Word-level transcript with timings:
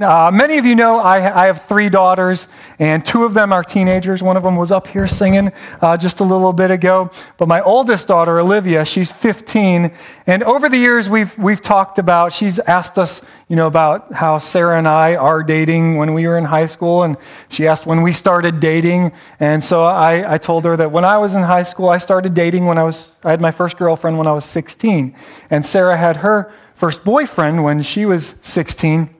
Uh, 0.00 0.28
many 0.34 0.58
of 0.58 0.66
you 0.66 0.74
know 0.74 0.98
I, 0.98 1.44
I, 1.44 1.46
have 1.46 1.66
three 1.66 1.88
daughters, 1.88 2.48
and 2.80 3.06
two 3.06 3.22
of 3.22 3.32
them 3.32 3.52
are 3.52 3.62
teenagers. 3.62 4.24
One 4.24 4.36
of 4.36 4.42
them 4.42 4.56
was 4.56 4.72
up 4.72 4.88
here 4.88 5.06
singing 5.06 5.52
uh, 5.80 5.96
just 5.96 6.18
a 6.18 6.24
little 6.24 6.52
bit 6.52 6.72
ago. 6.72 7.12
But 7.36 7.46
my 7.46 7.60
oldest 7.60 8.08
daughter, 8.08 8.40
Olivia, 8.40 8.84
she's 8.84 9.12
15. 9.12 9.92
And 10.26 10.42
over 10.42 10.68
the 10.68 10.78
years, 10.78 11.08
we've, 11.08 11.38
we've 11.38 11.62
talked 11.62 12.00
about, 12.00 12.32
she's 12.32 12.58
asked 12.58 12.98
us, 12.98 13.24
you 13.46 13.54
know, 13.54 13.68
about 13.68 14.12
how 14.12 14.38
Sarah 14.38 14.78
and 14.78 14.88
I 14.88 15.14
are 15.14 15.44
dating 15.44 15.96
when 15.96 16.12
we 16.12 16.26
were 16.26 16.38
in 16.38 16.44
high 16.44 16.66
school. 16.66 17.04
And 17.04 17.16
she 17.48 17.68
asked 17.68 17.86
when 17.86 18.02
we 18.02 18.12
started 18.12 18.58
dating. 18.58 19.12
And 19.38 19.62
so 19.62 19.84
I, 19.84 20.34
I 20.34 20.38
told 20.38 20.64
her 20.64 20.76
that 20.76 20.90
when 20.90 21.04
I 21.04 21.18
was 21.18 21.36
in 21.36 21.42
high 21.42 21.62
school, 21.62 21.88
I 21.88 21.98
started 21.98 22.34
dating 22.34 22.66
when 22.66 22.78
I 22.78 22.82
was, 22.82 23.14
I 23.22 23.30
had 23.30 23.40
my 23.40 23.52
first 23.52 23.76
girlfriend 23.76 24.18
when 24.18 24.26
I 24.26 24.32
was 24.32 24.44
16. 24.44 25.14
And 25.50 25.64
Sarah 25.64 25.96
had 25.96 26.16
her 26.16 26.52
first 26.74 27.04
boyfriend 27.04 27.62
when 27.62 27.80
she 27.80 28.06
was 28.06 28.40
16. 28.42 29.13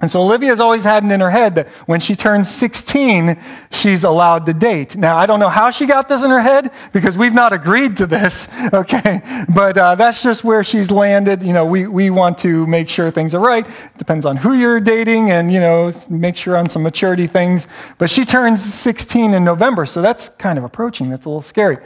And 0.00 0.10
so 0.10 0.20
Olivia's 0.20 0.60
always 0.60 0.84
had 0.84 1.04
it 1.04 1.12
in 1.12 1.20
her 1.20 1.30
head 1.30 1.54
that 1.56 1.68
when 1.86 2.00
she 2.00 2.16
turns 2.16 2.50
16, 2.50 3.38
she's 3.70 4.04
allowed 4.04 4.46
to 4.46 4.54
date. 4.54 4.96
Now, 4.96 5.16
I 5.16 5.26
don't 5.26 5.40
know 5.40 5.48
how 5.48 5.70
she 5.70 5.86
got 5.86 6.08
this 6.08 6.22
in 6.22 6.30
her 6.30 6.40
head 6.40 6.72
because 6.92 7.18
we've 7.18 7.34
not 7.34 7.52
agreed 7.52 7.96
to 7.98 8.06
this, 8.06 8.48
okay? 8.72 9.44
But 9.54 9.76
uh, 9.76 9.94
that's 9.96 10.22
just 10.22 10.42
where 10.42 10.64
she's 10.64 10.90
landed. 10.90 11.42
You 11.42 11.52
know, 11.52 11.66
we, 11.66 11.86
we 11.86 12.10
want 12.10 12.38
to 12.38 12.66
make 12.66 12.88
sure 12.88 13.10
things 13.10 13.34
are 13.34 13.40
right. 13.40 13.66
Depends 13.98 14.24
on 14.24 14.36
who 14.36 14.54
you're 14.54 14.80
dating 14.80 15.30
and, 15.30 15.52
you 15.52 15.60
know, 15.60 15.90
make 16.08 16.36
sure 16.36 16.56
on 16.56 16.68
some 16.68 16.82
maturity 16.82 17.26
things. 17.26 17.66
But 17.98 18.08
she 18.08 18.24
turns 18.24 18.62
16 18.62 19.34
in 19.34 19.44
November, 19.44 19.84
so 19.84 20.00
that's 20.00 20.28
kind 20.28 20.58
of 20.58 20.64
approaching. 20.64 21.10
That's 21.10 21.26
a 21.26 21.28
little 21.28 21.42
scary. 21.42 21.76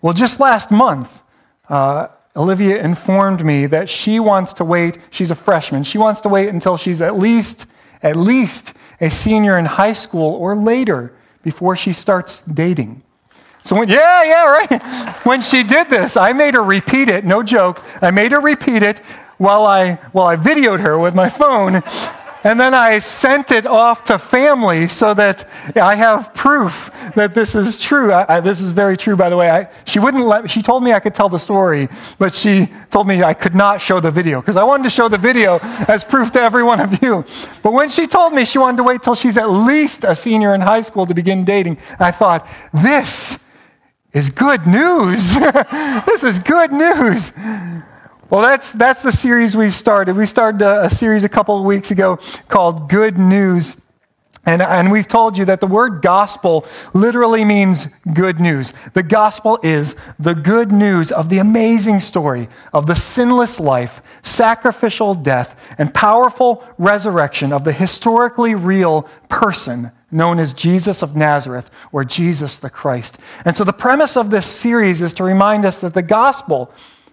Well, 0.00 0.14
just 0.14 0.40
last 0.40 0.72
month, 0.72 1.22
uh, 1.68 2.08
Olivia 2.34 2.82
informed 2.82 3.44
me 3.44 3.66
that 3.66 3.90
she 3.90 4.18
wants 4.18 4.54
to 4.54 4.64
wait, 4.64 4.98
she's 5.10 5.30
a 5.30 5.34
freshman, 5.34 5.84
she 5.84 5.98
wants 5.98 6.20
to 6.22 6.28
wait 6.28 6.48
until 6.48 6.76
she's 6.76 7.02
at 7.02 7.18
least, 7.18 7.66
at 8.02 8.16
least 8.16 8.74
a 9.00 9.10
senior 9.10 9.58
in 9.58 9.66
high 9.66 9.92
school 9.92 10.34
or 10.34 10.56
later 10.56 11.12
before 11.42 11.76
she 11.76 11.92
starts 11.92 12.40
dating. 12.42 13.02
So, 13.64 13.76
when, 13.78 13.88
yeah, 13.88 14.24
yeah, 14.24 14.44
right. 14.46 15.16
When 15.24 15.40
she 15.40 15.62
did 15.62 15.88
this, 15.88 16.16
I 16.16 16.32
made 16.32 16.54
her 16.54 16.64
repeat 16.64 17.08
it, 17.08 17.24
no 17.24 17.42
joke. 17.42 17.80
I 18.00 18.10
made 18.10 18.32
her 18.32 18.40
repeat 18.40 18.82
it 18.82 18.98
while 19.38 19.66
I, 19.66 19.94
while 20.12 20.26
I 20.26 20.36
videoed 20.36 20.80
her 20.80 20.98
with 20.98 21.14
my 21.14 21.28
phone. 21.28 21.82
And 22.44 22.58
then 22.58 22.74
I 22.74 22.98
sent 22.98 23.52
it 23.52 23.66
off 23.66 24.04
to 24.04 24.18
family 24.18 24.88
so 24.88 25.14
that 25.14 25.48
I 25.76 25.94
have 25.94 26.34
proof 26.34 26.90
that 27.14 27.34
this 27.34 27.54
is 27.54 27.80
true. 27.80 28.12
I, 28.12 28.36
I, 28.36 28.40
this 28.40 28.60
is 28.60 28.72
very 28.72 28.96
true, 28.96 29.14
by 29.14 29.28
the 29.30 29.36
way. 29.36 29.50
I, 29.50 29.68
she 29.84 30.00
wouldn't 30.00 30.26
let, 30.26 30.50
she 30.50 30.60
told 30.60 30.82
me 30.82 30.92
I 30.92 31.00
could 31.00 31.14
tell 31.14 31.28
the 31.28 31.38
story, 31.38 31.88
but 32.18 32.34
she 32.34 32.68
told 32.90 33.06
me 33.06 33.22
I 33.22 33.34
could 33.34 33.54
not 33.54 33.80
show 33.80 34.00
the 34.00 34.10
video 34.10 34.40
because 34.40 34.56
I 34.56 34.64
wanted 34.64 34.84
to 34.84 34.90
show 34.90 35.08
the 35.08 35.18
video 35.18 35.58
as 35.86 36.02
proof 36.02 36.32
to 36.32 36.40
every 36.40 36.64
one 36.64 36.80
of 36.80 37.00
you. 37.02 37.24
But 37.62 37.72
when 37.72 37.88
she 37.88 38.06
told 38.06 38.32
me 38.32 38.44
she 38.44 38.58
wanted 38.58 38.78
to 38.78 38.82
wait 38.84 39.02
till 39.02 39.14
she's 39.14 39.36
at 39.36 39.50
least 39.50 40.04
a 40.04 40.14
senior 40.14 40.54
in 40.54 40.60
high 40.60 40.82
school 40.82 41.06
to 41.06 41.14
begin 41.14 41.44
dating, 41.44 41.78
I 42.00 42.10
thought, 42.10 42.48
this 42.72 43.44
is 44.12 44.30
good 44.30 44.66
news. 44.66 45.34
this 46.06 46.24
is 46.24 46.38
good 46.40 46.72
news. 46.72 47.32
Well, 48.32 48.40
that's, 48.40 48.72
that's 48.72 49.02
the 49.02 49.12
series 49.12 49.54
we've 49.54 49.74
started. 49.74 50.16
We 50.16 50.24
started 50.24 50.62
a, 50.62 50.84
a 50.84 50.88
series 50.88 51.22
a 51.22 51.28
couple 51.28 51.58
of 51.58 51.66
weeks 51.66 51.90
ago 51.90 52.18
called 52.48 52.88
Good 52.88 53.18
News. 53.18 53.86
And, 54.46 54.62
and 54.62 54.90
we've 54.90 55.06
told 55.06 55.36
you 55.36 55.44
that 55.44 55.60
the 55.60 55.66
word 55.66 56.00
gospel 56.00 56.64
literally 56.94 57.44
means 57.44 57.88
good 58.14 58.40
news. 58.40 58.72
The 58.94 59.02
gospel 59.02 59.58
is 59.62 59.96
the 60.18 60.34
good 60.34 60.72
news 60.72 61.12
of 61.12 61.28
the 61.28 61.40
amazing 61.40 62.00
story 62.00 62.48
of 62.72 62.86
the 62.86 62.94
sinless 62.96 63.60
life, 63.60 64.00
sacrificial 64.22 65.12
death, 65.12 65.74
and 65.76 65.92
powerful 65.92 66.64
resurrection 66.78 67.52
of 67.52 67.64
the 67.64 67.72
historically 67.74 68.54
real 68.54 69.02
person 69.28 69.92
known 70.10 70.38
as 70.38 70.54
Jesus 70.54 71.02
of 71.02 71.14
Nazareth 71.14 71.70
or 71.92 72.02
Jesus 72.02 72.56
the 72.56 72.70
Christ. 72.70 73.20
And 73.44 73.54
so 73.54 73.62
the 73.62 73.74
premise 73.74 74.16
of 74.16 74.30
this 74.30 74.46
series 74.46 75.02
is 75.02 75.12
to 75.14 75.22
remind 75.22 75.66
us 75.66 75.80
that 75.80 75.92
the 75.92 76.02
gospel 76.02 76.72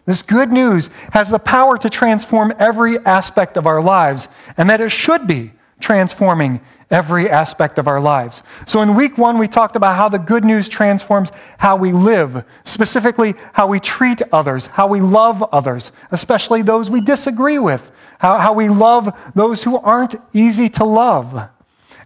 this 0.09 0.23
good 0.23 0.51
news 0.51 0.89
has 1.11 1.29
the 1.29 1.39
power 1.39 1.77
to 1.77 1.89
transform 1.89 2.53
every 2.57 2.97
aspect 3.05 3.57
of 3.57 3.67
our 3.67 3.81
lives, 3.81 4.27
and 4.57 4.69
that 4.69 4.81
it 4.81 4.89
should 4.89 5.27
be 5.27 5.51
transforming 5.79 6.61
every 6.91 7.29
aspect 7.29 7.77
of 7.77 7.87
our 7.87 7.99
lives. 7.99 8.41
So, 8.65 8.81
in 8.81 8.95
week 8.95 9.17
one, 9.17 9.37
we 9.37 9.47
talked 9.47 9.75
about 9.75 9.95
how 9.95 10.09
the 10.09 10.17
good 10.17 10.43
news 10.43 10.67
transforms 10.67 11.31
how 11.57 11.75
we 11.75 11.91
live, 11.91 12.43
specifically 12.63 13.35
how 13.53 13.67
we 13.67 13.79
treat 13.79 14.21
others, 14.31 14.65
how 14.65 14.87
we 14.87 15.01
love 15.01 15.43
others, 15.53 15.91
especially 16.11 16.61
those 16.61 16.89
we 16.89 17.01
disagree 17.01 17.59
with, 17.59 17.91
how, 18.17 18.39
how 18.39 18.53
we 18.53 18.69
love 18.69 19.15
those 19.35 19.63
who 19.63 19.77
aren't 19.77 20.15
easy 20.33 20.69
to 20.69 20.83
love. 20.83 21.49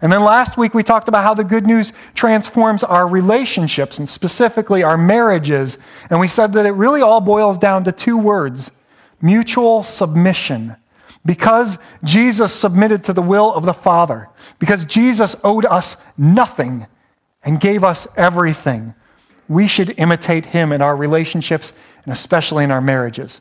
And 0.03 0.11
then 0.11 0.21
last 0.21 0.57
week 0.57 0.73
we 0.73 0.83
talked 0.83 1.07
about 1.07 1.23
how 1.23 1.33
the 1.33 1.45
good 1.45 1.65
news 1.65 1.93
transforms 2.13 2.83
our 2.83 3.07
relationships 3.07 3.99
and 3.99 4.07
specifically 4.07 4.83
our 4.83 4.97
marriages. 4.97 5.77
And 6.09 6.19
we 6.19 6.27
said 6.27 6.51
that 6.53 6.65
it 6.65 6.71
really 6.71 7.01
all 7.01 7.21
boils 7.21 7.57
down 7.57 7.85
to 7.85 7.91
two 7.93 8.17
words 8.17 8.71
mutual 9.21 9.81
submission. 9.83 10.75
Because 11.25 11.77
Jesus 12.03 12.53
submitted 12.53 13.05
to 13.05 13.13
the 13.13 13.21
will 13.21 13.53
of 13.53 13.65
the 13.65 13.73
Father, 13.73 14.27
because 14.59 14.83
Jesus 14.83 15.37
owed 15.41 15.65
us 15.65 15.95
nothing 16.17 16.85
and 17.45 17.61
gave 17.61 17.85
us 17.85 18.05
everything, 18.17 18.93
we 19.47 19.69
should 19.69 19.97
imitate 19.97 20.47
him 20.47 20.73
in 20.73 20.81
our 20.81 20.97
relationships 20.97 21.71
and 22.03 22.11
especially 22.11 22.65
in 22.65 22.71
our 22.71 22.81
marriages. 22.81 23.39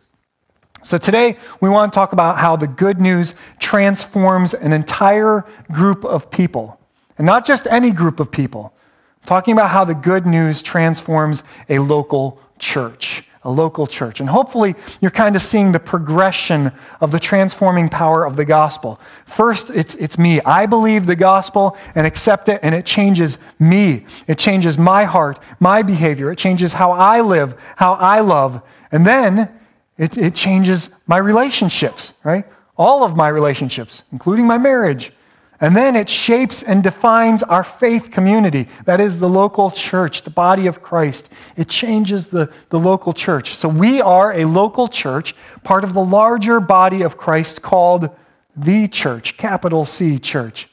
So 0.82 0.98
today 0.98 1.36
we 1.60 1.68
want 1.68 1.92
to 1.92 1.94
talk 1.94 2.12
about 2.12 2.38
how 2.38 2.56
the 2.56 2.66
good 2.66 3.00
news 3.00 3.34
transforms 3.60 4.52
an 4.52 4.72
entire 4.72 5.46
group 5.70 6.04
of 6.04 6.30
people. 6.30 6.78
And 7.18 7.26
not 7.26 7.46
just 7.46 7.66
any 7.68 7.92
group 7.92 8.18
of 8.18 8.32
people. 8.32 8.74
I'm 9.22 9.26
talking 9.26 9.52
about 9.52 9.70
how 9.70 9.84
the 9.84 9.94
good 9.94 10.26
news 10.26 10.60
transforms 10.60 11.44
a 11.68 11.78
local 11.78 12.40
church. 12.58 13.24
A 13.44 13.50
local 13.50 13.86
church. 13.86 14.20
And 14.20 14.28
hopefully, 14.28 14.76
you're 15.00 15.10
kind 15.10 15.34
of 15.34 15.42
seeing 15.42 15.72
the 15.72 15.80
progression 15.80 16.70
of 17.00 17.10
the 17.10 17.18
transforming 17.18 17.88
power 17.88 18.24
of 18.24 18.36
the 18.36 18.44
gospel. 18.44 19.00
First, 19.26 19.70
it's, 19.70 19.96
it's 19.96 20.16
me. 20.16 20.40
I 20.42 20.66
believe 20.66 21.06
the 21.06 21.16
gospel 21.16 21.76
and 21.96 22.06
accept 22.06 22.48
it, 22.48 22.60
and 22.62 22.72
it 22.72 22.86
changes 22.86 23.38
me. 23.58 24.06
It 24.28 24.38
changes 24.38 24.78
my 24.78 25.04
heart, 25.04 25.40
my 25.58 25.82
behavior. 25.82 26.30
It 26.30 26.38
changes 26.38 26.72
how 26.72 26.92
I 26.92 27.20
live, 27.20 27.56
how 27.74 27.94
I 27.94 28.20
love. 28.20 28.62
And 28.92 29.04
then 29.04 29.52
it, 29.98 30.16
it 30.16 30.34
changes 30.34 30.90
my 31.06 31.18
relationships, 31.18 32.14
right? 32.24 32.46
All 32.76 33.04
of 33.04 33.16
my 33.16 33.28
relationships, 33.28 34.04
including 34.12 34.46
my 34.46 34.58
marriage. 34.58 35.12
And 35.60 35.76
then 35.76 35.94
it 35.94 36.08
shapes 36.08 36.64
and 36.64 36.82
defines 36.82 37.44
our 37.44 37.62
faith 37.62 38.10
community. 38.10 38.66
That 38.84 39.00
is 39.00 39.20
the 39.20 39.28
local 39.28 39.70
church, 39.70 40.22
the 40.22 40.30
body 40.30 40.66
of 40.66 40.82
Christ. 40.82 41.32
It 41.56 41.68
changes 41.68 42.26
the, 42.26 42.52
the 42.70 42.80
local 42.80 43.12
church. 43.12 43.54
So 43.54 43.68
we 43.68 44.00
are 44.00 44.32
a 44.32 44.44
local 44.44 44.88
church, 44.88 45.36
part 45.62 45.84
of 45.84 45.94
the 45.94 46.04
larger 46.04 46.58
body 46.58 47.02
of 47.02 47.16
Christ 47.16 47.62
called 47.62 48.10
the 48.56 48.88
church, 48.88 49.36
capital 49.36 49.84
C 49.84 50.18
church. 50.18 50.68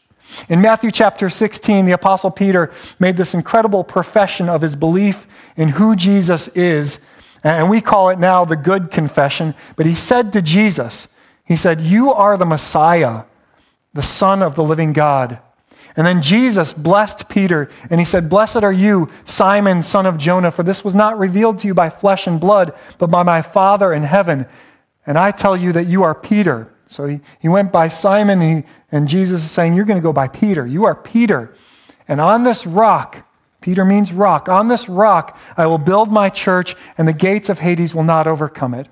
In 0.48 0.60
Matthew 0.60 0.90
chapter 0.90 1.30
16, 1.30 1.86
the 1.86 1.92
Apostle 1.92 2.32
Peter 2.32 2.72
made 3.00 3.16
this 3.16 3.36
incredible 3.36 3.84
profession 3.84 4.50
of 4.50 4.62
his 4.62 4.76
belief 4.76 5.28
in 5.56 5.70
who 5.70 5.96
Jesus 5.96 6.48
is 6.50 7.06
and 7.44 7.70
we 7.70 7.82
call 7.82 8.10
it 8.10 8.20
now 8.20 8.46
the 8.46 8.56
good 8.56 8.92
confession. 8.92 9.56
But 9.76 9.86
he 9.86 9.96
said 9.96 10.34
to 10.34 10.42
Jesus, 10.42 11.14
He 11.46 11.56
said, 11.56 11.82
You 11.82 12.12
are 12.12 12.38
the 12.38 12.46
Messiah, 12.46 13.24
the 13.94 14.04
Son 14.04 14.42
of 14.42 14.56
the 14.56 14.64
living 14.64 14.94
God. 14.94 15.40
And 15.96 16.06
then 16.06 16.22
Jesus 16.22 16.72
blessed 16.72 17.28
Peter, 17.30 17.70
and 17.90 18.00
he 18.00 18.06
said, 18.06 18.30
Blessed 18.30 18.64
are 18.64 18.72
you, 18.72 19.10
Simon, 19.26 19.84
son 19.84 20.06
of 20.06 20.18
Jonah, 20.18 20.52
for 20.52 20.64
this 20.64 20.84
was 20.84 20.96
not 20.96 21.18
revealed 21.18 21.60
to 21.60 21.68
you 21.68 21.74
by 21.74 21.90
flesh 21.90 22.28
and 22.28 22.40
blood, 22.40 22.74
but 22.98 23.08
by 23.08 23.24
my 23.24 23.42
Father 23.42 23.94
in 23.94 24.04
heaven. 24.04 24.46
And 25.06 25.18
I 25.18 25.32
tell 25.32 25.58
you 25.58 25.74
that 25.74 25.88
you 25.88 26.04
are 26.04 26.16
Peter. 26.16 26.72
So 26.88 27.08
he, 27.08 27.20
he 27.40 27.50
went 27.50 27.72
by 27.72 27.88
Simon, 27.88 28.42
and, 28.42 28.64
he, 28.64 28.72
and 28.92 29.08
Jesus 29.08 29.44
is 29.44 29.52
saying, 29.52 29.76
You're 29.76 29.86
going 29.86 30.00
to 30.00 30.04
go 30.04 30.14
by 30.14 30.28
Peter. 30.28 30.66
You 30.66 30.86
are 30.86 30.96
Peter. 30.96 31.54
And 32.08 32.22
on 32.22 32.44
this 32.44 32.66
rock, 32.66 33.26
Peter 33.62 33.84
means 33.84 34.14
rock. 34.14 34.48
On 34.48 34.68
this 34.68 34.88
rock 34.88 35.38
I 35.58 35.66
will 35.66 35.78
build 35.78 36.12
my 36.12 36.30
church, 36.30 36.76
and 36.98 37.08
the 37.08 37.14
gates 37.14 37.50
of 37.50 37.60
Hades 37.60 37.94
will 37.94 38.04
not 38.04 38.28
overcome 38.28 38.74
it. 38.74 38.88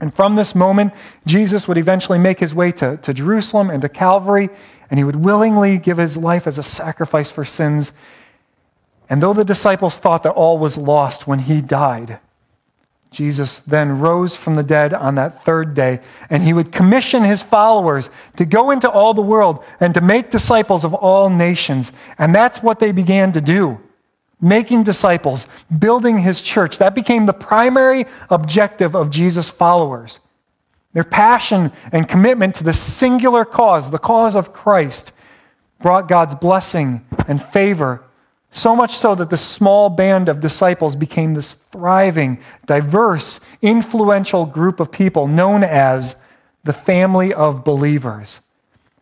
And 0.00 0.14
from 0.14 0.34
this 0.34 0.54
moment, 0.54 0.94
Jesus 1.26 1.68
would 1.68 1.76
eventually 1.76 2.18
make 2.18 2.40
his 2.40 2.54
way 2.54 2.72
to, 2.72 2.96
to 2.98 3.12
Jerusalem 3.12 3.68
and 3.68 3.82
to 3.82 3.88
Calvary, 3.88 4.48
and 4.90 4.98
he 4.98 5.04
would 5.04 5.16
willingly 5.16 5.78
give 5.78 5.98
his 5.98 6.16
life 6.16 6.46
as 6.46 6.56
a 6.56 6.62
sacrifice 6.62 7.30
for 7.30 7.44
sins. 7.44 7.92
And 9.10 9.22
though 9.22 9.34
the 9.34 9.44
disciples 9.44 9.98
thought 9.98 10.22
that 10.22 10.30
all 10.30 10.56
was 10.56 10.78
lost 10.78 11.26
when 11.26 11.40
he 11.40 11.60
died, 11.60 12.18
Jesus 13.10 13.58
then 13.58 13.98
rose 13.98 14.36
from 14.36 14.54
the 14.54 14.62
dead 14.62 14.94
on 14.94 15.16
that 15.16 15.42
third 15.42 15.74
day, 15.74 16.00
and 16.28 16.42
he 16.42 16.52
would 16.52 16.70
commission 16.70 17.24
his 17.24 17.42
followers 17.42 18.08
to 18.36 18.44
go 18.44 18.70
into 18.70 18.88
all 18.88 19.14
the 19.14 19.20
world 19.20 19.64
and 19.80 19.92
to 19.94 20.00
make 20.00 20.30
disciples 20.30 20.84
of 20.84 20.94
all 20.94 21.28
nations. 21.28 21.92
And 22.18 22.32
that's 22.34 22.62
what 22.62 22.78
they 22.78 22.92
began 22.92 23.32
to 23.32 23.40
do 23.40 23.80
making 24.42 24.82
disciples, 24.82 25.46
building 25.78 26.18
his 26.18 26.40
church. 26.40 26.78
That 26.78 26.94
became 26.94 27.26
the 27.26 27.32
primary 27.32 28.06
objective 28.30 28.96
of 28.96 29.10
Jesus' 29.10 29.50
followers. 29.50 30.20
Their 30.92 31.04
passion 31.04 31.72
and 31.92 32.08
commitment 32.08 32.54
to 32.56 32.64
the 32.64 32.72
singular 32.72 33.44
cause, 33.44 33.90
the 33.90 33.98
cause 33.98 34.34
of 34.34 34.52
Christ, 34.52 35.12
brought 35.80 36.08
God's 36.08 36.34
blessing 36.34 37.04
and 37.28 37.42
favor, 37.42 38.02
so 38.50 38.74
much 38.74 38.96
so 38.96 39.14
that 39.14 39.30
the 39.30 39.36
small 39.36 39.88
band 39.88 40.28
of 40.28 40.40
disciples 40.40 40.96
became 40.96 41.34
this 41.34 41.52
thriving, 41.52 42.38
diverse, 42.66 43.40
influential 43.62 44.44
group 44.44 44.80
of 44.80 44.90
people 44.90 45.28
known 45.28 45.62
as 45.62 46.22
the 46.64 46.72
family 46.72 47.32
of 47.32 47.64
believers. 47.64 48.40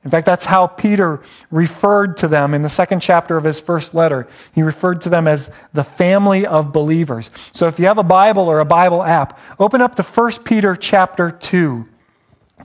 In 0.05 0.11
fact, 0.11 0.27
that's 0.27 0.45
how 0.45 0.67
Peter 0.67 1.21
referred 1.50 2.17
to 2.19 2.29
them 2.29 2.55
in 2.55 2.62
the 2.62 2.69
second 2.69 3.00
chapter 3.00 3.37
of 3.37 3.45
his 3.45 3.59
first 3.59 3.95
letter. 3.95 4.29
He 4.55 4.62
referred 4.62 5.00
to 5.03 5.09
them 5.09 5.27
as 5.27 5.51
the 5.73 5.85
family 5.85 6.47
of 6.47 6.73
believers. 6.73 7.31
So 7.53 7.67
if 7.67 7.79
you 7.79 7.87
have 7.87 7.99
a 7.99 8.05
Bible 8.05 8.49
or 8.49 8.61
a 8.61 8.65
Bible 8.65 9.03
app, 9.03 9.39
open 9.59 9.83
up 9.83 9.97
to 9.97 10.03
1 10.03 10.33
Peter 10.44 10.77
chapter 10.77 11.31
2. 11.31 11.87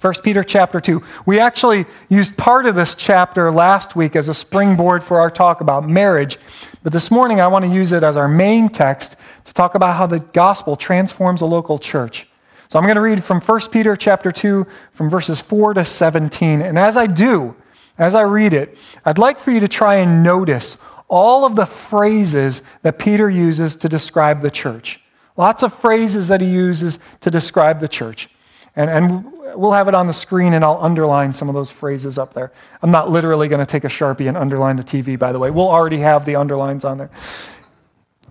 1 0.02 0.14
Peter 0.24 0.44
chapter 0.44 0.82
2. 0.82 1.02
We 1.26 1.40
actually 1.40 1.86
used 2.10 2.38
part 2.38 2.66
of 2.66 2.76
this 2.76 2.96
chapter 2.96 3.52
last 3.52 3.96
week 3.96 4.16
as 4.16 4.28
a 4.28 4.34
springboard 4.34 5.04
for 5.04 5.20
our 5.20 5.30
talk 5.30 5.62
about 5.62 5.88
marriage, 5.88 6.38
but 6.82 6.92
this 6.92 7.12
morning 7.12 7.40
I 7.40 7.48
want 7.48 7.64
to 7.66 7.72
use 7.72 7.92
it 7.92 8.04
as 8.04 8.18
our 8.18 8.28
main 8.28 8.70
text 8.70 9.18
to 9.46 9.54
talk 9.54 9.76
about 9.76 9.96
how 9.96 10.08
the 10.08 10.20
gospel 10.20 10.76
transforms 10.76 11.42
a 11.42 11.46
local 11.46 11.78
church. 11.78 12.28
So 12.70 12.80
I'm 12.80 12.86
going 12.86 12.96
to 12.96 13.02
read 13.02 13.24
from 13.24 13.40
1 13.40 13.62
Peter 13.72 13.96
chapter 13.96 14.32
2 14.32 14.66
from 14.94 15.10
verses 15.10 15.40
4 15.40 15.76
to 15.76 15.86
17. 15.86 16.62
And 16.62 16.80
as 16.80 16.98
I 16.98 17.06
do, 17.06 17.56
as 18.00 18.16
I 18.16 18.22
read 18.22 18.54
it, 18.54 18.78
I'd 19.06 19.20
like 19.20 19.40
for 19.40 19.52
you 19.52 19.60
to 19.60 19.68
try 19.68 19.96
and 19.96 20.24
notice 20.24 20.78
all 21.08 21.46
of 21.46 21.56
the 21.56 21.68
phrases 21.68 22.64
that 22.82 22.98
Peter 22.98 23.30
uses 23.30 23.76
to 23.76 23.90
describe 23.90 24.42
the 24.42 24.50
church. 24.50 25.00
Lots 25.38 25.62
of 25.62 25.74
phrases 25.74 26.28
that 26.30 26.42
he 26.42 26.48
uses 26.48 26.98
to 27.22 27.30
describe 27.30 27.80
the 27.80 27.88
church. 27.88 28.30
And, 28.76 28.90
and 28.90 29.32
we'll 29.56 29.72
have 29.72 29.88
it 29.88 29.94
on 29.94 30.08
the 30.08 30.14
screen 30.14 30.54
and 30.54 30.66
I'll 30.66 30.80
underline 30.82 31.34
some 31.34 31.48
of 31.48 31.56
those 31.56 31.70
phrases 31.70 32.18
up 32.18 32.34
there. 32.34 32.52
I'm 32.82 32.92
not 32.92 33.10
literally 33.10 33.48
going 33.48 33.60
to 33.60 33.66
take 33.66 33.84
a 33.84 33.88
Sharpie 33.88 34.28
and 34.28 34.36
underline 34.38 34.76
the 34.76 34.84
TV, 34.84 35.18
by 35.18 35.32
the 35.32 35.40
way. 35.40 35.52
We'll 35.52 35.70
already 35.70 36.00
have 36.00 36.26
the 36.26 36.36
underlines 36.36 36.84
on 36.84 36.98
there. 36.98 37.12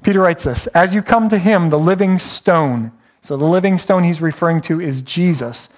Peter 0.03 0.21
writes 0.21 0.45
this 0.45 0.67
As 0.69 0.95
you 0.95 1.03
come 1.03 1.29
to 1.29 1.39
him, 1.39 1.71
the 1.71 1.79
living 1.79 2.19
stone, 2.19 2.93
so 3.21 3.37
the 3.37 3.45
living 3.45 3.79
stone 3.79 4.03
he's 4.03 4.21
referring 4.21 4.61
to 4.63 4.81
is 4.81 5.03
Jesus. 5.03 5.69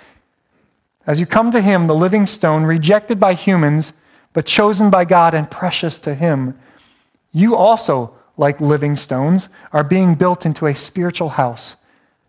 As 1.06 1.20
you 1.20 1.26
come 1.26 1.50
to 1.50 1.60
him, 1.60 1.86
the 1.86 1.94
living 1.94 2.24
stone, 2.24 2.64
rejected 2.64 3.20
by 3.20 3.34
humans, 3.34 4.00
but 4.32 4.46
chosen 4.46 4.88
by 4.88 5.04
God 5.04 5.34
and 5.34 5.50
precious 5.50 5.98
to 6.00 6.14
him, 6.14 6.58
you 7.32 7.54
also, 7.54 8.16
like 8.38 8.60
living 8.60 8.96
stones, 8.96 9.50
are 9.72 9.84
being 9.84 10.14
built 10.14 10.46
into 10.46 10.66
a 10.66 10.74
spiritual 10.74 11.28
house 11.28 11.83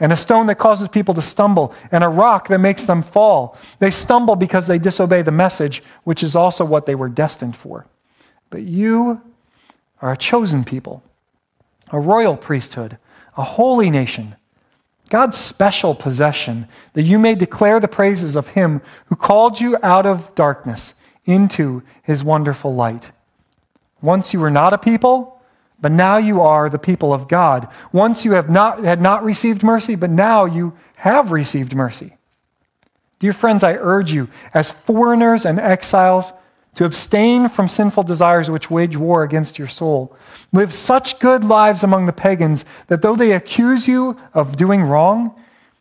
and 0.00 0.12
a 0.12 0.16
stone 0.16 0.46
that 0.46 0.56
causes 0.56 0.88
people 0.88 1.14
to 1.14 1.22
stumble, 1.22 1.74
and 1.92 2.02
a 2.02 2.08
rock 2.08 2.48
that 2.48 2.58
makes 2.58 2.84
them 2.84 3.02
fall. 3.02 3.56
They 3.78 3.90
stumble 3.90 4.34
because 4.34 4.66
they 4.66 4.78
disobey 4.78 5.22
the 5.22 5.30
message, 5.30 5.82
which 6.04 6.22
is 6.22 6.34
also 6.34 6.64
what 6.64 6.86
they 6.86 6.94
were 6.94 7.08
destined 7.08 7.54
for. 7.54 7.86
But 8.48 8.62
you 8.62 9.20
are 10.02 10.12
a 10.12 10.16
chosen 10.16 10.64
people, 10.64 11.02
a 11.92 12.00
royal 12.00 12.36
priesthood, 12.36 12.98
a 13.36 13.44
holy 13.44 13.90
nation 13.90 14.34
God's 15.10 15.36
special 15.36 15.94
possession, 15.94 16.68
that 16.92 17.02
you 17.02 17.18
may 17.18 17.34
declare 17.34 17.80
the 17.80 17.88
praises 17.88 18.36
of 18.36 18.46
him 18.46 18.80
who 19.06 19.16
called 19.16 19.60
you 19.60 19.76
out 19.82 20.06
of 20.06 20.32
darkness 20.36 20.94
into 21.24 21.82
his 22.04 22.24
wonderful 22.24 22.74
light. 22.74 23.10
Once 24.00 24.32
you 24.32 24.40
were 24.40 24.50
not 24.50 24.72
a 24.72 24.78
people, 24.78 25.39
but 25.80 25.92
now 25.92 26.16
you 26.16 26.40
are 26.40 26.68
the 26.68 26.78
people 26.78 27.12
of 27.12 27.28
God. 27.28 27.68
Once 27.92 28.24
you 28.24 28.32
have 28.32 28.50
not, 28.50 28.84
had 28.84 29.00
not 29.00 29.24
received 29.24 29.62
mercy, 29.62 29.94
but 29.94 30.10
now 30.10 30.44
you 30.44 30.74
have 30.96 31.32
received 31.32 31.74
mercy. 31.74 32.16
Dear 33.18 33.32
friends, 33.32 33.62
I 33.62 33.74
urge 33.74 34.12
you, 34.12 34.28
as 34.54 34.70
foreigners 34.70 35.44
and 35.44 35.58
exiles, 35.58 36.32
to 36.74 36.84
abstain 36.84 37.48
from 37.48 37.68
sinful 37.68 38.04
desires 38.04 38.50
which 38.50 38.70
wage 38.70 38.96
war 38.96 39.22
against 39.22 39.58
your 39.58 39.68
soul. 39.68 40.16
Live 40.52 40.72
such 40.72 41.18
good 41.18 41.44
lives 41.44 41.82
among 41.82 42.06
the 42.06 42.12
pagans 42.12 42.64
that 42.86 43.02
though 43.02 43.16
they 43.16 43.32
accuse 43.32 43.88
you 43.88 44.18
of 44.32 44.56
doing 44.56 44.82
wrong, 44.82 45.34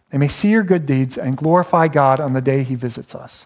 they 0.09 0.17
may 0.17 0.27
see 0.27 0.49
your 0.49 0.63
good 0.63 0.85
deeds 0.85 1.17
and 1.17 1.37
glorify 1.37 1.87
God 1.87 2.19
on 2.19 2.33
the 2.33 2.41
day 2.41 2.63
he 2.63 2.75
visits 2.75 3.13
us. 3.13 3.45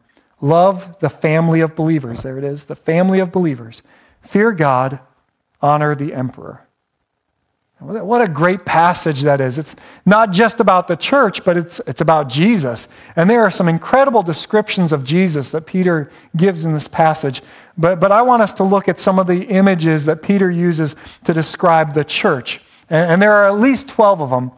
Love 0.41 0.99
the 0.99 1.09
family 1.09 1.61
of 1.61 1.75
believers. 1.75 2.23
There 2.23 2.37
it 2.37 2.43
is, 2.43 2.65
the 2.65 2.75
family 2.75 3.19
of 3.19 3.31
believers. 3.31 3.83
Fear 4.21 4.53
God, 4.53 4.99
honor 5.61 5.95
the 5.95 6.13
emperor. 6.13 6.67
What 7.81 8.21
a 8.21 8.27
great 8.27 8.63
passage 8.63 9.23
that 9.23 9.41
is. 9.41 9.57
It's 9.57 9.75
not 10.05 10.31
just 10.31 10.59
about 10.59 10.87
the 10.87 10.95
church, 10.95 11.43
but 11.43 11.57
it's, 11.57 11.79
it's 11.87 12.01
about 12.01 12.29
Jesus. 12.29 12.87
And 13.15 13.27
there 13.27 13.41
are 13.41 13.49
some 13.49 13.67
incredible 13.67 14.21
descriptions 14.21 14.93
of 14.93 15.03
Jesus 15.03 15.49
that 15.49 15.65
Peter 15.65 16.11
gives 16.37 16.63
in 16.63 16.73
this 16.73 16.87
passage. 16.87 17.41
But, 17.75 17.99
but 17.99 18.11
I 18.11 18.21
want 18.21 18.43
us 18.43 18.53
to 18.53 18.63
look 18.63 18.87
at 18.87 18.99
some 18.99 19.17
of 19.17 19.25
the 19.25 19.45
images 19.45 20.05
that 20.05 20.21
Peter 20.21 20.51
uses 20.51 20.95
to 21.23 21.33
describe 21.33 21.95
the 21.95 22.03
church. 22.03 22.61
And, 22.87 23.13
and 23.13 23.21
there 23.21 23.33
are 23.33 23.45
at 23.45 23.59
least 23.59 23.89
12 23.89 24.21
of 24.21 24.29
them. 24.29 24.51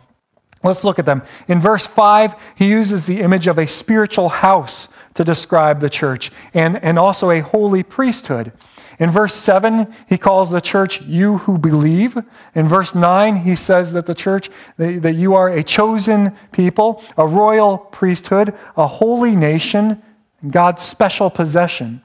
Let's 0.61 0.83
look 0.83 0.99
at 0.99 1.05
them. 1.05 1.23
In 1.47 1.61
verse 1.61 1.87
5, 1.87 2.55
he 2.55 2.69
uses 2.69 3.05
the 3.05 3.21
image 3.21 3.47
of 3.47 3.57
a 3.57 3.67
spiritual 3.67 4.27
house 4.27 4.92
to 5.15 5.23
describe 5.23 5.79
the 5.79 5.89
church 5.89 6.31
and, 6.53 6.81
and 6.83 6.97
also 6.97 7.29
a 7.29 7.41
holy 7.41 7.83
priesthood. 7.83 8.51
In 8.99 9.09
verse 9.09 9.33
7, 9.33 9.93
he 10.07 10.17
calls 10.17 10.51
the 10.51 10.61
church 10.61 11.01
you 11.01 11.39
who 11.39 11.57
believe. 11.57 12.17
In 12.53 12.67
verse 12.67 12.93
9, 12.93 13.37
he 13.37 13.55
says 13.55 13.93
that 13.93 14.05
the 14.05 14.15
church, 14.15 14.49
that 14.77 15.15
you 15.15 15.35
are 15.35 15.49
a 15.49 15.63
chosen 15.63 16.35
people, 16.51 17.03
a 17.17 17.25
royal 17.25 17.77
priesthood, 17.77 18.53
a 18.77 18.87
holy 18.87 19.35
nation, 19.35 20.01
God's 20.47 20.83
special 20.83 21.29
possession. 21.29 22.01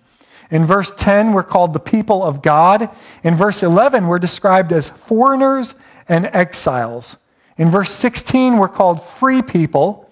In 0.51 0.65
verse 0.65 0.91
10, 0.91 1.35
we're 1.35 1.43
called 1.43 1.75
the 1.75 1.81
people 1.81 2.23
of 2.23 2.41
God. 2.41 2.89
In 3.23 3.37
verse 3.37 3.63
11, 3.63 4.07
we're 4.07 4.19
described 4.19 4.73
as 4.73 4.89
foreigners 4.89 5.75
and 6.09 6.27
exiles. 6.27 7.19
In 7.59 7.71
verse 7.71 7.91
16, 7.91 8.57
we're 8.57 8.69
called 8.69 9.03
free 9.03 9.43
people. 9.43 10.11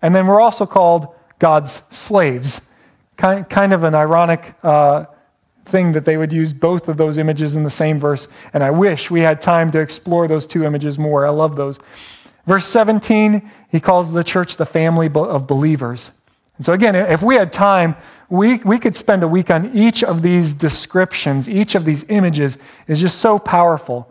And 0.00 0.14
then 0.14 0.26
we're 0.26 0.40
also 0.40 0.64
called 0.64 1.08
God's 1.44 1.82
slaves. 1.94 2.70
Kind, 3.18 3.50
kind 3.50 3.74
of 3.74 3.84
an 3.84 3.94
ironic 3.94 4.54
uh, 4.62 5.04
thing 5.66 5.92
that 5.92 6.06
they 6.06 6.16
would 6.16 6.32
use 6.32 6.54
both 6.54 6.88
of 6.88 6.96
those 6.96 7.18
images 7.18 7.54
in 7.54 7.64
the 7.64 7.68
same 7.68 8.00
verse. 8.00 8.28
And 8.54 8.64
I 8.64 8.70
wish 8.70 9.10
we 9.10 9.20
had 9.20 9.42
time 9.42 9.70
to 9.72 9.78
explore 9.78 10.26
those 10.26 10.46
two 10.46 10.64
images 10.64 10.98
more. 10.98 11.26
I 11.26 11.28
love 11.28 11.54
those. 11.54 11.78
Verse 12.46 12.64
17, 12.64 13.42
he 13.68 13.78
calls 13.78 14.10
the 14.10 14.24
church 14.24 14.56
the 14.56 14.64
family 14.64 15.10
of 15.14 15.46
believers. 15.46 16.12
And 16.56 16.64
so, 16.64 16.72
again, 16.72 16.96
if 16.96 17.20
we 17.20 17.34
had 17.34 17.52
time, 17.52 17.94
we, 18.30 18.56
we 18.60 18.78
could 18.78 18.96
spend 18.96 19.22
a 19.22 19.28
week 19.28 19.50
on 19.50 19.70
each 19.76 20.02
of 20.02 20.22
these 20.22 20.54
descriptions, 20.54 21.46
each 21.46 21.74
of 21.74 21.84
these 21.84 22.06
images 22.08 22.56
is 22.88 23.02
just 23.02 23.18
so 23.18 23.38
powerful. 23.38 24.10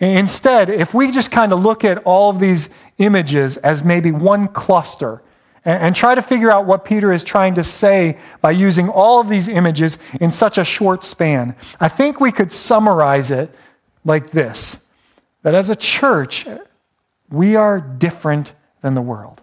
Instead, 0.00 0.70
if 0.70 0.94
we 0.94 1.10
just 1.10 1.30
kind 1.30 1.52
of 1.52 1.60
look 1.60 1.84
at 1.84 1.98
all 2.04 2.30
of 2.30 2.40
these 2.40 2.70
images 2.96 3.58
as 3.58 3.84
maybe 3.84 4.10
one 4.10 4.48
cluster, 4.48 5.20
and, 5.64 5.94
try 5.94 6.14
to 6.14 6.22
figure 6.22 6.50
out 6.50 6.66
what 6.66 6.84
Peter 6.84 7.12
is 7.12 7.22
trying 7.22 7.54
to 7.54 7.62
say 7.62 8.18
by 8.40 8.50
using 8.50 8.88
all 8.88 9.20
of 9.20 9.28
these 9.28 9.48
images 9.48 9.98
in 10.20 10.30
such 10.30 10.58
a 10.58 10.64
short 10.64 11.04
span. 11.04 11.54
I 11.78 11.88
think 11.88 12.20
we 12.20 12.32
could 12.32 12.50
summarize 12.50 13.30
it 13.30 13.50
like 14.04 14.30
this 14.30 14.84
that 15.42 15.54
as 15.54 15.70
a 15.70 15.76
church, 15.76 16.46
we 17.30 17.56
are 17.56 17.80
different 17.80 18.52
than 18.80 18.94
the 18.94 19.02
world. 19.02 19.42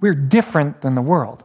We're 0.00 0.14
different 0.14 0.80
than 0.80 0.94
the 0.94 1.02
world. 1.02 1.44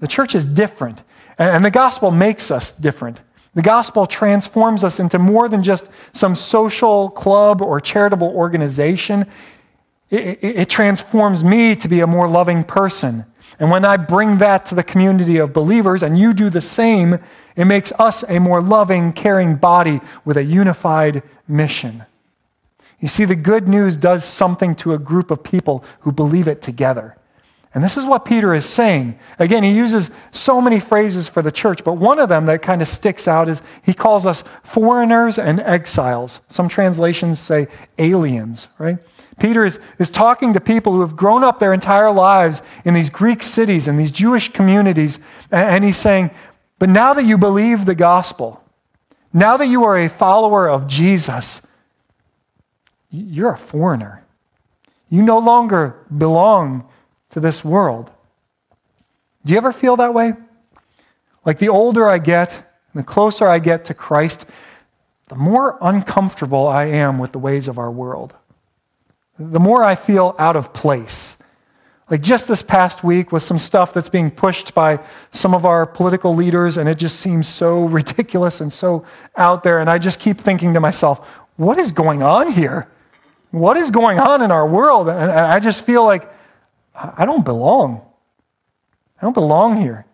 The 0.00 0.08
church 0.08 0.34
is 0.34 0.44
different, 0.44 1.02
and 1.38 1.64
the 1.64 1.70
gospel 1.70 2.10
makes 2.10 2.50
us 2.50 2.72
different. 2.72 3.20
The 3.54 3.62
gospel 3.62 4.06
transforms 4.06 4.82
us 4.82 4.98
into 4.98 5.18
more 5.18 5.48
than 5.48 5.62
just 5.62 5.88
some 6.12 6.34
social 6.34 7.08
club 7.10 7.62
or 7.62 7.80
charitable 7.80 8.28
organization. 8.28 9.26
It, 10.10 10.38
it, 10.42 10.56
it, 10.56 10.68
transforms 10.68 11.42
me 11.42 11.74
to 11.76 11.88
be 11.88 12.00
a 12.00 12.06
more 12.06 12.28
loving 12.28 12.62
person. 12.62 13.24
And 13.58 13.70
when 13.70 13.84
I 13.84 13.96
bring 13.96 14.38
that 14.38 14.66
to 14.66 14.74
the 14.74 14.82
community 14.82 15.38
of 15.38 15.52
believers 15.52 16.02
and 16.02 16.18
you 16.18 16.32
do 16.32 16.50
the 16.50 16.60
same, 16.60 17.18
it 17.56 17.64
makes 17.64 17.92
us 17.92 18.24
a 18.28 18.38
more 18.38 18.62
loving, 18.62 19.12
caring 19.12 19.56
body 19.56 20.00
with 20.24 20.36
a 20.36 20.44
unified 20.44 21.22
mission. 21.48 22.04
You 23.00 23.08
see, 23.08 23.24
the 23.24 23.36
good 23.36 23.68
news 23.68 23.96
does 23.96 24.24
something 24.24 24.74
to 24.76 24.94
a 24.94 24.98
group 24.98 25.30
of 25.30 25.42
people 25.42 25.84
who 26.00 26.12
believe 26.12 26.48
it 26.48 26.62
together. 26.62 27.16
And 27.74 27.82
this 27.82 27.96
is 27.96 28.04
what 28.04 28.24
Peter 28.24 28.54
is 28.54 28.64
saying. 28.64 29.18
Again, 29.40 29.64
he 29.64 29.72
uses 29.72 30.10
so 30.30 30.60
many 30.60 30.78
phrases 30.78 31.26
for 31.26 31.42
the 31.42 31.50
church, 31.50 31.82
but 31.82 31.94
one 31.94 32.20
of 32.20 32.28
them 32.28 32.46
that 32.46 32.62
kind 32.62 32.80
of 32.80 32.88
sticks 32.88 33.26
out 33.26 33.48
is 33.48 33.62
he 33.82 33.92
calls 33.92 34.26
us 34.26 34.44
foreigners 34.62 35.38
and 35.38 35.58
exiles. 35.60 36.40
Some 36.48 36.68
translations 36.68 37.40
say 37.40 37.66
aliens, 37.98 38.68
right? 38.78 38.98
Peter 39.38 39.64
is, 39.64 39.80
is 39.98 40.10
talking 40.10 40.52
to 40.52 40.60
people 40.60 40.92
who 40.92 41.00
have 41.00 41.16
grown 41.16 41.42
up 41.42 41.58
their 41.58 41.72
entire 41.72 42.10
lives 42.10 42.62
in 42.84 42.94
these 42.94 43.10
Greek 43.10 43.42
cities 43.42 43.88
and 43.88 43.98
these 43.98 44.10
Jewish 44.10 44.52
communities, 44.52 45.18
and 45.50 45.84
he's 45.84 45.96
saying, 45.96 46.30
But 46.78 46.88
now 46.88 47.14
that 47.14 47.24
you 47.24 47.36
believe 47.36 47.84
the 47.84 47.94
gospel, 47.94 48.62
now 49.32 49.56
that 49.56 49.66
you 49.66 49.84
are 49.84 49.98
a 49.98 50.08
follower 50.08 50.68
of 50.68 50.86
Jesus, 50.86 51.66
you're 53.10 53.52
a 53.52 53.58
foreigner. 53.58 54.24
You 55.10 55.22
no 55.22 55.38
longer 55.38 55.96
belong 56.16 56.88
to 57.30 57.40
this 57.40 57.64
world. 57.64 58.10
Do 59.44 59.52
you 59.52 59.58
ever 59.58 59.72
feel 59.72 59.96
that 59.96 60.14
way? 60.14 60.34
Like 61.44 61.58
the 61.58 61.68
older 61.68 62.08
I 62.08 62.18
get, 62.18 62.78
the 62.94 63.02
closer 63.02 63.46
I 63.46 63.58
get 63.58 63.84
to 63.86 63.94
Christ, 63.94 64.46
the 65.28 65.36
more 65.36 65.78
uncomfortable 65.80 66.66
I 66.66 66.84
am 66.86 67.18
with 67.18 67.32
the 67.32 67.38
ways 67.38 67.68
of 67.68 67.78
our 67.78 67.90
world. 67.90 68.34
The 69.38 69.60
more 69.60 69.82
I 69.82 69.94
feel 69.94 70.34
out 70.38 70.56
of 70.56 70.72
place. 70.72 71.36
Like 72.10 72.20
just 72.20 72.48
this 72.48 72.62
past 72.62 73.02
week 73.02 73.32
with 73.32 73.42
some 73.42 73.58
stuff 73.58 73.94
that's 73.94 74.08
being 74.08 74.30
pushed 74.30 74.74
by 74.74 75.00
some 75.32 75.54
of 75.54 75.64
our 75.64 75.86
political 75.86 76.34
leaders, 76.34 76.76
and 76.76 76.88
it 76.88 76.98
just 76.98 77.20
seems 77.20 77.48
so 77.48 77.84
ridiculous 78.00 78.60
and 78.60 78.72
so 78.72 79.04
out 79.36 79.62
there. 79.62 79.80
And 79.80 79.88
I 79.88 79.98
just 79.98 80.20
keep 80.20 80.38
thinking 80.38 80.74
to 80.74 80.80
myself, 80.80 81.26
what 81.56 81.78
is 81.78 81.92
going 81.92 82.22
on 82.22 82.52
here? 82.52 82.88
What 83.50 83.76
is 83.76 83.90
going 83.90 84.18
on 84.18 84.42
in 84.42 84.50
our 84.50 84.66
world? 84.66 85.08
And 85.08 85.30
I 85.30 85.60
just 85.60 85.84
feel 85.84 86.04
like 86.04 86.30
I 86.94 87.24
don't 87.24 87.44
belong. 87.44 88.02
I 89.20 89.22
don't 89.22 89.32
belong 89.32 89.80
here. 89.80 90.06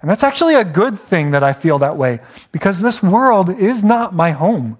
And 0.00 0.08
that's 0.08 0.22
actually 0.22 0.54
a 0.54 0.64
good 0.64 0.98
thing 0.98 1.32
that 1.32 1.42
I 1.42 1.52
feel 1.52 1.80
that 1.80 1.96
way 1.96 2.20
because 2.52 2.80
this 2.80 3.02
world 3.02 3.50
is 3.50 3.82
not 3.82 4.14
my 4.14 4.30
home. 4.30 4.78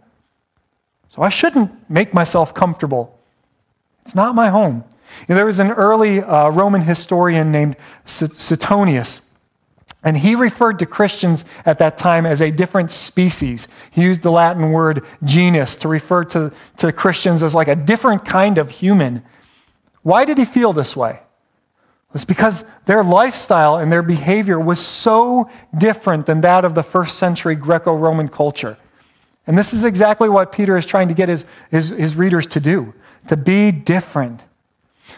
So 1.09 1.23
I 1.23 1.29
shouldn't 1.29 1.91
make 1.91 2.15
myself 2.15 2.55
comfortable. 2.55 3.18
It's 4.09 4.15
not 4.15 4.35
my 4.35 4.49
home. 4.49 4.85
You 5.21 5.27
know, 5.29 5.35
there 5.35 5.45
was 5.45 5.61
an 5.61 5.71
early 5.71 6.23
uh, 6.23 6.49
Roman 6.49 6.81
historian 6.81 7.53
named 7.53 7.77
Suetonius, 8.07 9.21
and 10.03 10.17
he 10.17 10.35
referred 10.35 10.79
to 10.79 10.87
Christians 10.87 11.45
at 11.67 11.79
that 11.81 11.99
time 11.99 12.25
as 12.25 12.41
a 12.41 12.51
different 12.51 12.91
species. 12.91 13.69
He 13.91 14.05
used 14.05 14.23
the 14.23 14.31
Latin 14.31 14.73
word 14.73 15.05
genus 15.25 15.77
to 15.77 15.89
refer 15.89 16.25
to, 16.25 16.51
to 16.79 16.91
Christians 16.91 17.43
as 17.43 17.55
like 17.55 17.69
a 17.69 17.77
different 17.77 18.25
kind 18.25 18.57
of 18.57 18.71
human. 18.71 19.23
Why 20.01 20.25
did 20.25 20.39
he 20.39 20.47
feel 20.47 20.73
this 20.73 20.97
way? 20.97 21.21
was 22.15 22.25
because 22.25 22.65
their 22.87 23.05
lifestyle 23.05 23.77
and 23.77 23.93
their 23.93 24.03
behavior 24.03 24.59
was 24.59 24.81
so 24.81 25.51
different 25.77 26.25
than 26.25 26.41
that 26.41 26.65
of 26.65 26.75
the 26.75 26.83
first 26.83 27.19
century 27.19 27.55
Greco 27.55 27.95
Roman 27.95 28.29
culture. 28.29 28.79
And 29.47 29.59
this 29.59 29.75
is 29.75 29.85
exactly 29.85 30.31
what 30.31 30.51
Peter 30.51 30.79
is 30.79 30.87
trying 30.87 31.09
to 31.09 31.15
get 31.15 31.29
his, 31.29 31.45
his, 31.71 31.91
his, 31.91 32.17
readers 32.17 32.47
to 32.47 32.61
do 32.61 32.95
to 33.29 33.37
be 33.37 33.71
different. 33.71 34.43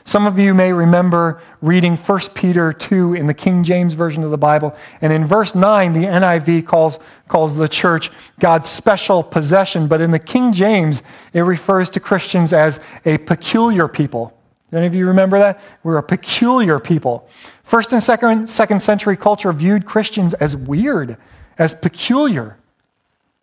Some 0.05 0.27
of 0.27 0.39
you 0.39 0.55
may 0.55 0.73
remember 0.73 1.43
reading 1.61 1.97
1 1.97 2.21
Peter 2.35 2.73
2 2.73 3.15
in 3.15 3.27
the 3.27 3.35
King 3.35 3.63
James 3.63 3.95
Version 3.95 4.25
of 4.25 4.31
the 4.31 4.39
Bible. 4.39 4.75
And 5.01 5.13
in 5.13 5.27
verse 5.27 5.55
9, 5.55 5.93
the 5.93 6.05
NIV 6.05 6.67
calls, 6.67 6.99
calls 7.29 7.57
the 7.57 7.69
church 7.69 8.11
God's 8.39 8.69
special 8.69 9.23
possession. 9.23 9.89
But 9.89 10.01
in 10.01 10.11
the 10.11 10.19
King 10.19 10.53
James, 10.53 11.03
it 11.33 11.41
refers 11.41 11.91
to 11.91 12.01
Christians 12.01 12.53
as 12.53 12.81
a 13.05 13.19
peculiar 13.19 13.89
people. 13.89 14.37
Do 14.71 14.79
any 14.79 14.87
of 14.87 14.95
you 14.95 15.07
remember 15.07 15.39
that? 15.39 15.61
We're 15.83 15.99
a 15.99 16.03
peculiar 16.03 16.79
people. 16.79 17.29
First 17.63 17.93
and 17.93 18.03
second, 18.03 18.49
second 18.49 18.81
century 18.81 19.17
culture 19.17 19.53
viewed 19.53 19.85
Christians 19.85 20.35
as 20.35 20.57
weird, 20.57 21.17
as 21.59 21.75
peculiar. 21.75 22.57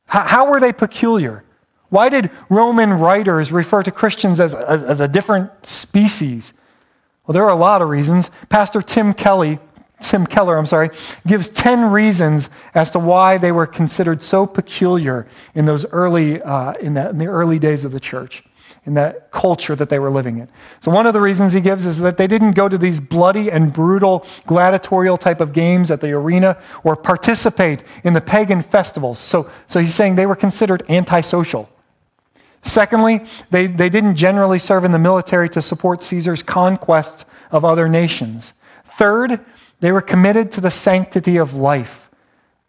How, 0.06 0.24
how 0.24 0.50
were 0.50 0.60
they 0.60 0.74
peculiar? 0.74 1.44
Why 1.90 2.10
did 2.10 2.30
Roman 2.50 2.94
writers 2.94 3.52
refer 3.52 3.84
to 3.84 3.92
Christians 3.92 4.40
as, 4.40 4.54
as, 4.54 4.84
as 4.84 5.02
a 5.02 5.08
different 5.08 5.66
species? 5.66 6.54
Well, 7.26 7.34
there 7.34 7.46
are 7.46 7.52
a 7.52 7.56
lot 7.56 7.82
of 7.82 7.90
reasons. 7.90 8.30
Pastor 8.50 8.82
Tim 8.82 9.14
Kelly, 9.14 9.60
Tim 10.02 10.28
Keller, 10.28 10.58
I'm 10.58 10.66
sorry, 10.66 10.90
gives 11.26 11.50
10 11.50 11.92
reasons 11.92 12.50
as 12.74 12.92
to 12.92 13.00
why 13.00 13.38
they 13.38 13.52
were 13.52 13.68
considered 13.68 14.22
so 14.22 14.46
peculiar 14.46 15.28
in 15.56 15.66
those 15.66 15.86
early, 15.92 16.42
uh, 16.42 16.74
in, 16.74 16.94
that, 16.96 17.12
in 17.12 17.18
the 17.18 17.28
early 17.28 17.60
days 17.60 17.86
of 17.86 17.92
the 17.92 18.00
church 18.00 18.44
in 18.86 18.94
that 18.94 19.32
culture 19.32 19.76
that 19.76 19.90
they 19.90 20.00
were 20.00 20.10
living 20.10 20.38
in. 20.38 20.48
So, 20.80 20.92
one 20.92 21.06
of 21.06 21.14
the 21.14 21.20
reasons 21.20 21.52
he 21.52 21.60
gives 21.60 21.86
is 21.86 22.00
that 22.00 22.18
they 22.18 22.26
didn't 22.26 22.54
go 22.54 22.70
to 22.70 22.78
these 22.78 23.02
bloody 23.02 23.52
and 23.52 23.72
brutal 23.74 24.26
gladiatorial 24.46 25.18
type 25.18 25.42
of 25.42 25.52
games 25.52 25.92
at 25.92 26.00
the 26.00 26.14
arena 26.14 26.58
or 26.86 26.96
participate 26.96 27.84
in 28.06 28.14
the 28.14 28.22
pagan 28.22 28.62
festivals. 28.62 29.20
So, 29.20 29.52
so 29.68 29.82
he's 29.82 29.94
saying 29.94 30.16
they 30.16 30.26
were 30.26 30.38
considered 30.38 30.84
antisocial. 30.88 31.70
Secondly, 32.68 33.24
they, 33.50 33.68
they 33.68 33.90
didn't 33.90 34.16
generally 34.16 34.60
serve 34.60 34.84
in 34.84 34.92
the 34.92 35.00
military 35.00 35.50
to 35.50 35.62
support 35.62 36.04
Caesar's 36.04 36.44
conquest 36.44 37.26
of 37.50 37.64
other 37.64 37.88
nations. 37.88 38.54
Third, 38.84 39.40
they 39.80 39.92
were 39.92 40.02
committed 40.02 40.52
to 40.54 40.62
the 40.62 40.72
sanctity 40.72 41.38
of 41.38 41.54
life. 41.54 42.10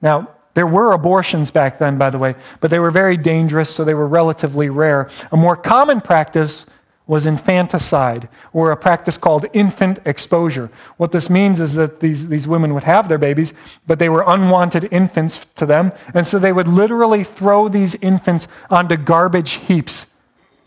Now, 0.00 0.34
there 0.54 0.66
were 0.66 0.92
abortions 0.92 1.50
back 1.50 1.78
then, 1.78 1.98
by 1.98 2.10
the 2.10 2.18
way, 2.18 2.36
but 2.60 2.70
they 2.70 2.78
were 2.78 2.90
very 2.90 3.16
dangerous, 3.16 3.74
so 3.74 3.84
they 3.84 3.94
were 3.94 4.08
relatively 4.08 4.68
rare. 4.68 5.08
A 5.32 5.36
more 5.36 5.56
common 5.56 6.00
practice 6.00 6.66
was 7.08 7.26
infanticide, 7.26 8.28
or 8.52 8.70
a 8.70 8.76
practice 8.76 9.18
called 9.18 9.46
infant 9.54 9.98
exposure. 10.04 10.70
What 10.98 11.10
this 11.10 11.28
means 11.28 11.58
is 11.58 11.74
that 11.74 12.00
these, 12.00 12.28
these 12.28 12.46
women 12.46 12.74
would 12.74 12.84
have 12.84 13.08
their 13.08 13.18
babies, 13.18 13.54
but 13.86 13.98
they 13.98 14.10
were 14.10 14.22
unwanted 14.26 14.92
infants 14.92 15.46
to 15.56 15.66
them, 15.66 15.90
and 16.14 16.26
so 16.26 16.38
they 16.38 16.52
would 16.52 16.68
literally 16.68 17.24
throw 17.24 17.66
these 17.66 17.94
infants 17.96 18.46
onto 18.70 18.96
garbage 18.96 19.52
heaps, 19.52 20.14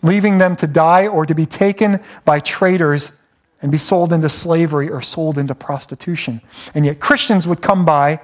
leaving 0.02 0.40
them 0.40 0.56
to 0.56 0.66
die 0.66 1.08
or 1.08 1.28
to 1.28 1.36
be 1.36 1.46
taken 1.46 2.00
by 2.26 2.40
traders 2.40 3.22
and 3.62 3.72
be 3.72 3.78
sold 3.78 4.12
into 4.12 4.28
slavery 4.28 4.90
or 4.90 5.00
sold 5.00 5.38
into 5.38 5.54
prostitution. 5.54 6.42
And 6.74 6.86
yet 6.86 7.00
Christians 7.00 7.46
would 7.46 7.62
come 7.62 7.86
by 7.86 8.20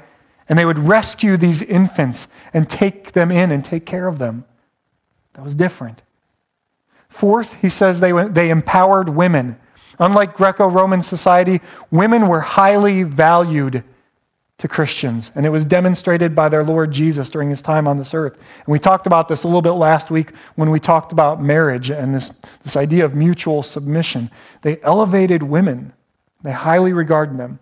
and 0.50 0.58
they 0.58 0.66
would 0.66 0.80
rescue 0.80 1.38
these 1.38 1.62
infants 1.62 2.30
and 2.54 2.68
take 2.68 3.12
them 3.12 3.32
in 3.32 3.52
and 3.52 3.64
take 3.64 3.86
care 3.86 4.08
of 4.08 4.18
them. 4.18 4.46
That 5.34 5.44
was 5.44 5.54
different. 5.54 6.02
Fourth, 7.18 7.56
he 7.56 7.70
says 7.70 8.00
they, 8.00 8.12
they 8.28 8.50
empowered 8.50 9.10
women. 9.10 9.58
Unlike 10.00 10.36
Greco 10.36 10.68
Roman 10.68 11.02
society, 11.02 11.62
women 11.90 12.28
were 12.28 12.42
highly 12.42 13.04
valued 13.04 13.84
to 14.60 14.68
Christians, 14.68 15.32
and 15.36 15.46
it 15.46 15.50
was 15.50 15.66
demonstrated 15.66 16.36
by 16.36 16.50
their 16.50 16.64
Lord 16.64 16.92
Jesus 16.92 17.30
during 17.30 17.50
his 17.50 17.62
time 17.62 17.88
on 17.88 17.98
this 17.98 18.14
earth. 18.14 18.34
And 18.34 18.68
we 18.68 18.80
talked 18.80 19.06
about 19.06 19.28
this 19.28 19.44
a 19.44 19.48
little 19.48 19.62
bit 19.62 19.72
last 19.72 20.10
week 20.10 20.36
when 20.56 20.72
we 20.72 20.80
talked 20.80 21.12
about 21.12 21.42
marriage 21.42 21.92
and 21.92 22.14
this, 22.14 22.30
this 22.64 22.76
idea 22.76 23.06
of 23.06 23.14
mutual 23.16 23.62
submission. 23.62 24.32
They 24.64 24.82
elevated 24.82 25.44
women, 25.44 25.94
they 26.44 26.52
highly 26.52 26.94
regarded 26.94 27.38
them. 27.38 27.60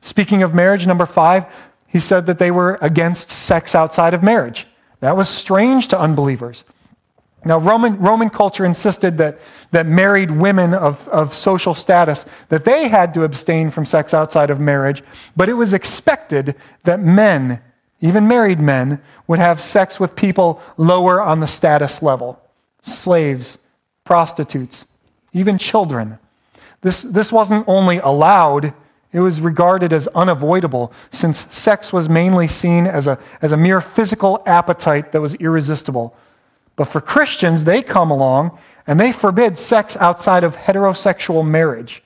Speaking 0.00 0.42
of 0.42 0.54
marriage, 0.54 0.86
number 0.86 1.06
five, 1.06 1.46
he 1.86 2.00
said 2.00 2.26
that 2.26 2.38
they 2.38 2.50
were 2.50 2.78
against 2.80 3.30
sex 3.30 3.74
outside 3.74 4.14
of 4.14 4.22
marriage. 4.22 4.66
That 5.00 5.16
was 5.16 5.28
strange 5.28 5.88
to 5.88 6.00
unbelievers. 6.00 6.64
Now, 7.44 7.58
Roman, 7.58 7.98
Roman 7.98 8.30
culture 8.30 8.64
insisted 8.64 9.18
that, 9.18 9.38
that 9.70 9.86
married 9.86 10.30
women 10.30 10.72
of, 10.74 11.06
of 11.08 11.34
social 11.34 11.74
status, 11.74 12.24
that 12.48 12.64
they 12.64 12.88
had 12.88 13.12
to 13.14 13.24
abstain 13.24 13.70
from 13.70 13.84
sex 13.84 14.14
outside 14.14 14.50
of 14.50 14.60
marriage, 14.60 15.02
but 15.36 15.48
it 15.48 15.54
was 15.54 15.74
expected 15.74 16.56
that 16.84 17.00
men, 17.00 17.60
even 18.00 18.26
married 18.26 18.60
men, 18.60 19.00
would 19.26 19.38
have 19.38 19.60
sex 19.60 20.00
with 20.00 20.16
people 20.16 20.60
lower 20.76 21.20
on 21.20 21.40
the 21.40 21.46
status 21.46 22.02
level 22.02 22.40
slaves, 22.82 23.58
prostitutes, 24.04 24.86
even 25.32 25.56
children. 25.56 26.18
This, 26.82 27.00
this 27.00 27.32
wasn't 27.32 27.66
only 27.66 27.98
allowed, 27.98 28.74
it 29.10 29.20
was 29.20 29.40
regarded 29.40 29.92
as 29.92 30.06
unavoidable 30.08 30.92
since 31.10 31.46
sex 31.56 31.92
was 31.94 32.08
mainly 32.10 32.46
seen 32.46 32.86
as 32.86 33.06
a, 33.06 33.18
as 33.40 33.52
a 33.52 33.56
mere 33.56 33.80
physical 33.80 34.42
appetite 34.44 35.12
that 35.12 35.20
was 35.22 35.34
irresistible. 35.36 36.14
But 36.76 36.84
for 36.84 37.00
Christians, 37.00 37.64
they 37.64 37.82
come 37.82 38.10
along 38.10 38.58
and 38.86 38.98
they 38.98 39.12
forbid 39.12 39.58
sex 39.58 39.96
outside 39.96 40.44
of 40.44 40.56
heterosexual 40.56 41.46
marriage, 41.46 42.02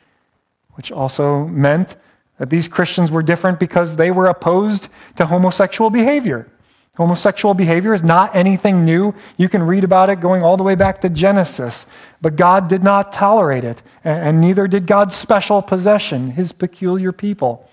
which 0.73 0.93
also 0.93 1.47
meant 1.47 1.97
that 2.39 2.51
these 2.51 2.69
Christians 2.69 3.11
were 3.11 3.23
different 3.23 3.59
because 3.59 3.97
they 3.97 4.11
were 4.11 4.27
opposed 4.27 4.89
to 5.17 5.27
homosexual 5.27 5.91
behavior. 5.91 6.49
Homosexual 6.97 7.55
behavior 7.55 7.95
is 7.95 8.03
not 8.03 8.35
anything 8.35 8.85
new. 8.85 9.15
You 9.37 9.49
can 9.49 9.63
read 9.63 9.85
about 9.85 10.11
it 10.11 10.21
going 10.21 10.43
all 10.43 10.57
the 10.57 10.65
way 10.65 10.75
back 10.75 11.01
to 11.03 11.09
Genesis. 11.09 11.87
But 12.21 12.35
God 12.35 12.69
did 12.69 12.83
not 12.83 13.13
tolerate 13.13 13.63
it, 13.63 13.83
and 14.03 14.41
neither 14.41 14.67
did 14.67 14.87
God's 14.87 15.15
special 15.15 15.63
possession, 15.63 16.33
his 16.33 16.51
peculiar 16.51 17.13
people. 17.13 17.69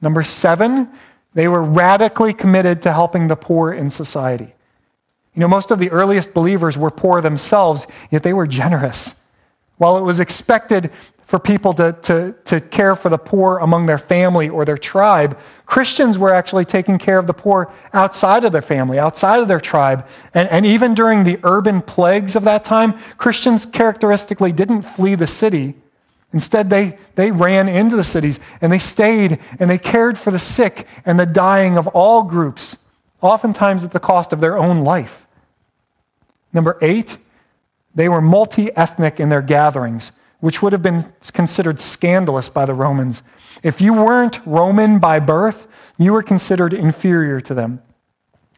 Number 0.00 0.24
seven, 0.24 0.88
they 1.34 1.46
were 1.46 1.62
radically 1.62 2.32
committed 2.34 2.82
to 2.82 2.92
helping 2.92 3.28
the 3.28 3.36
poor 3.36 3.72
in 3.72 3.90
society. 3.90 4.54
You 5.34 5.40
know, 5.40 5.48
most 5.48 5.70
of 5.70 5.78
the 5.78 5.90
earliest 5.90 6.34
believers 6.34 6.76
were 6.76 6.90
poor 6.90 7.20
themselves, 7.20 7.86
yet 8.10 8.22
they 8.22 8.32
were 8.32 8.46
generous. 8.46 9.24
While 9.76 9.96
it 9.96 10.02
was 10.02 10.20
expected 10.20 10.90
for 11.28 11.38
people 11.38 11.74
to, 11.74 11.94
to, 12.02 12.34
to 12.46 12.58
care 12.58 12.96
for 12.96 13.10
the 13.10 13.18
poor 13.18 13.58
among 13.58 13.84
their 13.84 13.98
family 13.98 14.48
or 14.48 14.64
their 14.64 14.78
tribe, 14.78 15.38
Christians 15.66 16.16
were 16.16 16.32
actually 16.32 16.64
taking 16.64 16.96
care 16.98 17.18
of 17.18 17.26
the 17.26 17.34
poor 17.34 17.70
outside 17.92 18.44
of 18.44 18.52
their 18.52 18.62
family, 18.62 18.98
outside 18.98 19.42
of 19.42 19.46
their 19.46 19.60
tribe. 19.60 20.08
And, 20.32 20.48
and 20.48 20.64
even 20.64 20.94
during 20.94 21.24
the 21.24 21.38
urban 21.42 21.82
plagues 21.82 22.34
of 22.34 22.44
that 22.44 22.64
time, 22.64 22.98
Christians 23.18 23.66
characteristically 23.66 24.52
didn't 24.52 24.82
flee 24.82 25.16
the 25.16 25.26
city. 25.26 25.74
Instead, 26.32 26.70
they, 26.70 26.96
they 27.14 27.30
ran 27.30 27.68
into 27.68 27.94
the 27.94 28.04
cities 28.04 28.40
and 28.62 28.72
they 28.72 28.78
stayed 28.78 29.38
and 29.58 29.68
they 29.68 29.78
cared 29.78 30.16
for 30.16 30.30
the 30.30 30.38
sick 30.38 30.86
and 31.04 31.20
the 31.20 31.26
dying 31.26 31.76
of 31.76 31.86
all 31.88 32.22
groups, 32.22 32.84
oftentimes 33.20 33.84
at 33.84 33.92
the 33.92 34.00
cost 34.00 34.32
of 34.32 34.40
their 34.40 34.56
own 34.56 34.84
life. 34.84 35.26
Number 36.52 36.78
eight, 36.80 37.18
they 37.94 38.08
were 38.08 38.20
multi 38.20 38.74
ethnic 38.76 39.20
in 39.20 39.28
their 39.28 39.42
gatherings 39.42 40.12
which 40.40 40.62
would 40.62 40.72
have 40.72 40.82
been 40.82 41.04
considered 41.32 41.80
scandalous 41.80 42.48
by 42.48 42.64
the 42.64 42.74
Romans. 42.74 43.22
If 43.62 43.80
you 43.80 43.92
weren't 43.92 44.44
Roman 44.46 44.98
by 44.98 45.18
birth, 45.20 45.66
you 45.98 46.12
were 46.12 46.22
considered 46.22 46.72
inferior 46.72 47.40
to 47.42 47.54
them. 47.54 47.82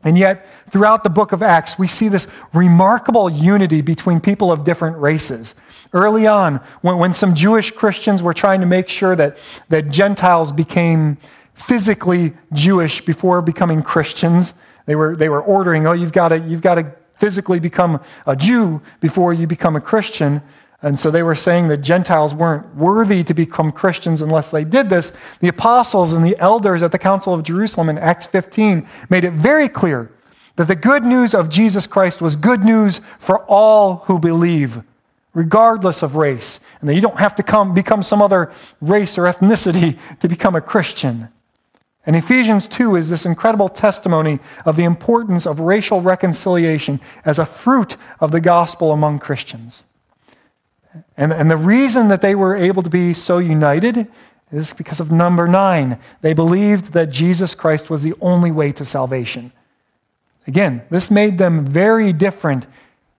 And 0.03 0.17
yet, 0.17 0.47
throughout 0.71 1.03
the 1.03 1.11
book 1.11 1.33
of 1.33 1.43
Acts, 1.43 1.79
we 1.79 1.87
see 1.87 2.09
this 2.09 2.27
remarkable 2.55 3.29
unity 3.29 3.83
between 3.83 4.21
people 4.21 4.51
of 4.51 4.65
different 4.65 4.97
races. 4.97 5.55
Early 5.93 6.27
on, 6.27 6.57
when, 6.81 6.99
when 6.99 7.13
some 7.13 7.35
Jewish 7.35 7.71
Christians 7.71 8.23
were 8.23 8.33
trying 8.33 8.61
to 8.61 8.67
make 8.67 8.89
sure 8.89 9.15
that, 9.17 9.37
that 9.69 9.91
Gentiles 9.91 10.53
became 10.53 11.19
physically 11.61 12.33
Jewish 12.53 13.05
before 13.05 13.43
becoming 13.43 13.83
Christians, 13.83 14.55
they 14.87 14.97
were, 14.97 15.15
they 15.15 15.29
were 15.29 15.43
ordering, 15.43 15.87
oh, 15.87 15.93
you've 15.93 16.13
got 16.13 16.29
to, 16.29 16.39
you've 16.39 16.63
got 16.63 16.77
to 16.77 16.93
physically 17.15 17.61
become 17.61 18.01
a 18.27 18.35
Jew 18.35 18.81
before 19.01 19.33
you 19.33 19.47
become 19.47 19.77
a 19.77 19.81
Christian. 19.81 20.43
And 20.83 20.99
so 20.99 21.11
they 21.11 21.23
were 21.23 21.35
saying 21.35 21.69
that 21.69 21.79
Gentiles 21.79 22.35
weren't 22.35 22.75
worthy 22.75 23.23
to 23.25 23.35
become 23.35 23.71
Christians 23.71 24.23
unless 24.23 24.51
they 24.51 24.65
did 24.65 24.89
this. 24.89 25.13
The 25.41 25.49
apostles 25.49 26.15
and 26.15 26.25
the 26.25 26.39
elders 26.39 26.83
at 26.83 26.93
the 26.93 26.99
Council 26.99 27.35
of 27.35 27.43
Jerusalem 27.43 27.91
in 27.91 27.99
Acts 27.99 28.25
15 28.27 28.89
made 29.11 29.25
it 29.25 29.35
very 29.35 29.69
clear 29.69 30.11
that 30.57 30.69
the 30.69 30.77
good 30.77 31.05
news 31.05 31.35
of 31.35 31.51
Jesus 31.51 31.87
Christ 31.87 32.23
was 32.23 32.35
good 32.35 32.65
news 32.65 33.01
for 33.19 33.45
all 33.45 33.97
who 34.07 34.19
believe, 34.19 34.83
regardless 35.35 36.03
of 36.03 36.17
race, 36.17 36.61
and 36.81 36.89
that 36.89 36.95
you 36.95 37.01
don't 37.03 37.19
have 37.19 37.35
to 37.37 37.43
come, 37.43 37.75
become 37.75 38.03
some 38.03 38.23
other 38.23 38.51
race 38.81 39.19
or 39.19 39.25
ethnicity 39.25 39.99
to 40.21 40.29
become 40.29 40.57
a 40.57 40.61
Christian. 40.61 41.29
And 42.11 42.17
Ephesians 42.17 42.67
2 42.67 42.97
is 42.97 43.09
this 43.09 43.25
incredible 43.25 43.69
testimony 43.69 44.41
of 44.65 44.75
the 44.75 44.83
importance 44.83 45.47
of 45.47 45.61
racial 45.61 46.01
reconciliation 46.01 46.99
as 47.25 47.39
a 47.39 47.47
fruit 47.47 47.97
of 48.19 48.33
the 48.33 48.41
gospel 48.41 48.91
among 48.91 49.21
Christians. 49.21 49.85
And, 51.17 51.33
and 51.33 51.49
the 51.49 51.57
reason 51.57 52.09
that 52.09 52.21
they 52.21 52.35
were 52.35 52.57
able 52.57 52.83
to 52.83 52.91
be 52.91 53.15
so 53.15 53.39
united 53.39 54.09
is 54.51 54.73
because 54.73 54.99
of 54.99 55.13
number 55.13 55.47
nine. 55.47 56.01
They 56.21 56.33
believed 56.33 56.95
that 56.95 57.11
Jesus 57.11 57.55
Christ 57.55 57.91
was 57.91 58.03
the 58.03 58.15
only 58.21 58.51
way 58.51 58.73
to 58.73 58.85
salvation. 58.85 59.53
Again, 60.49 60.83
this 60.91 61.13
made 61.13 61.39
them 61.39 61.65
very 61.65 62.13
different 62.13 62.67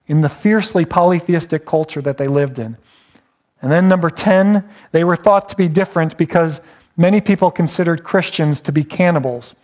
in 0.06 0.20
the 0.20 0.28
fiercely 0.28 0.84
polytheistic 0.84 1.64
culture 1.64 2.02
that 2.02 2.18
they 2.18 2.28
lived 2.28 2.58
in. 2.58 2.76
And 3.62 3.72
then, 3.72 3.88
number 3.88 4.10
10, 4.10 4.68
they 4.90 5.02
were 5.02 5.16
thought 5.16 5.48
to 5.48 5.56
be 5.56 5.68
different 5.68 6.18
because 6.18 6.60
many 7.02 7.20
people 7.20 7.50
considered 7.50 8.04
Christians 8.04 8.60
to 8.60 8.72
be 8.72 8.84
cannibals. 8.84 9.56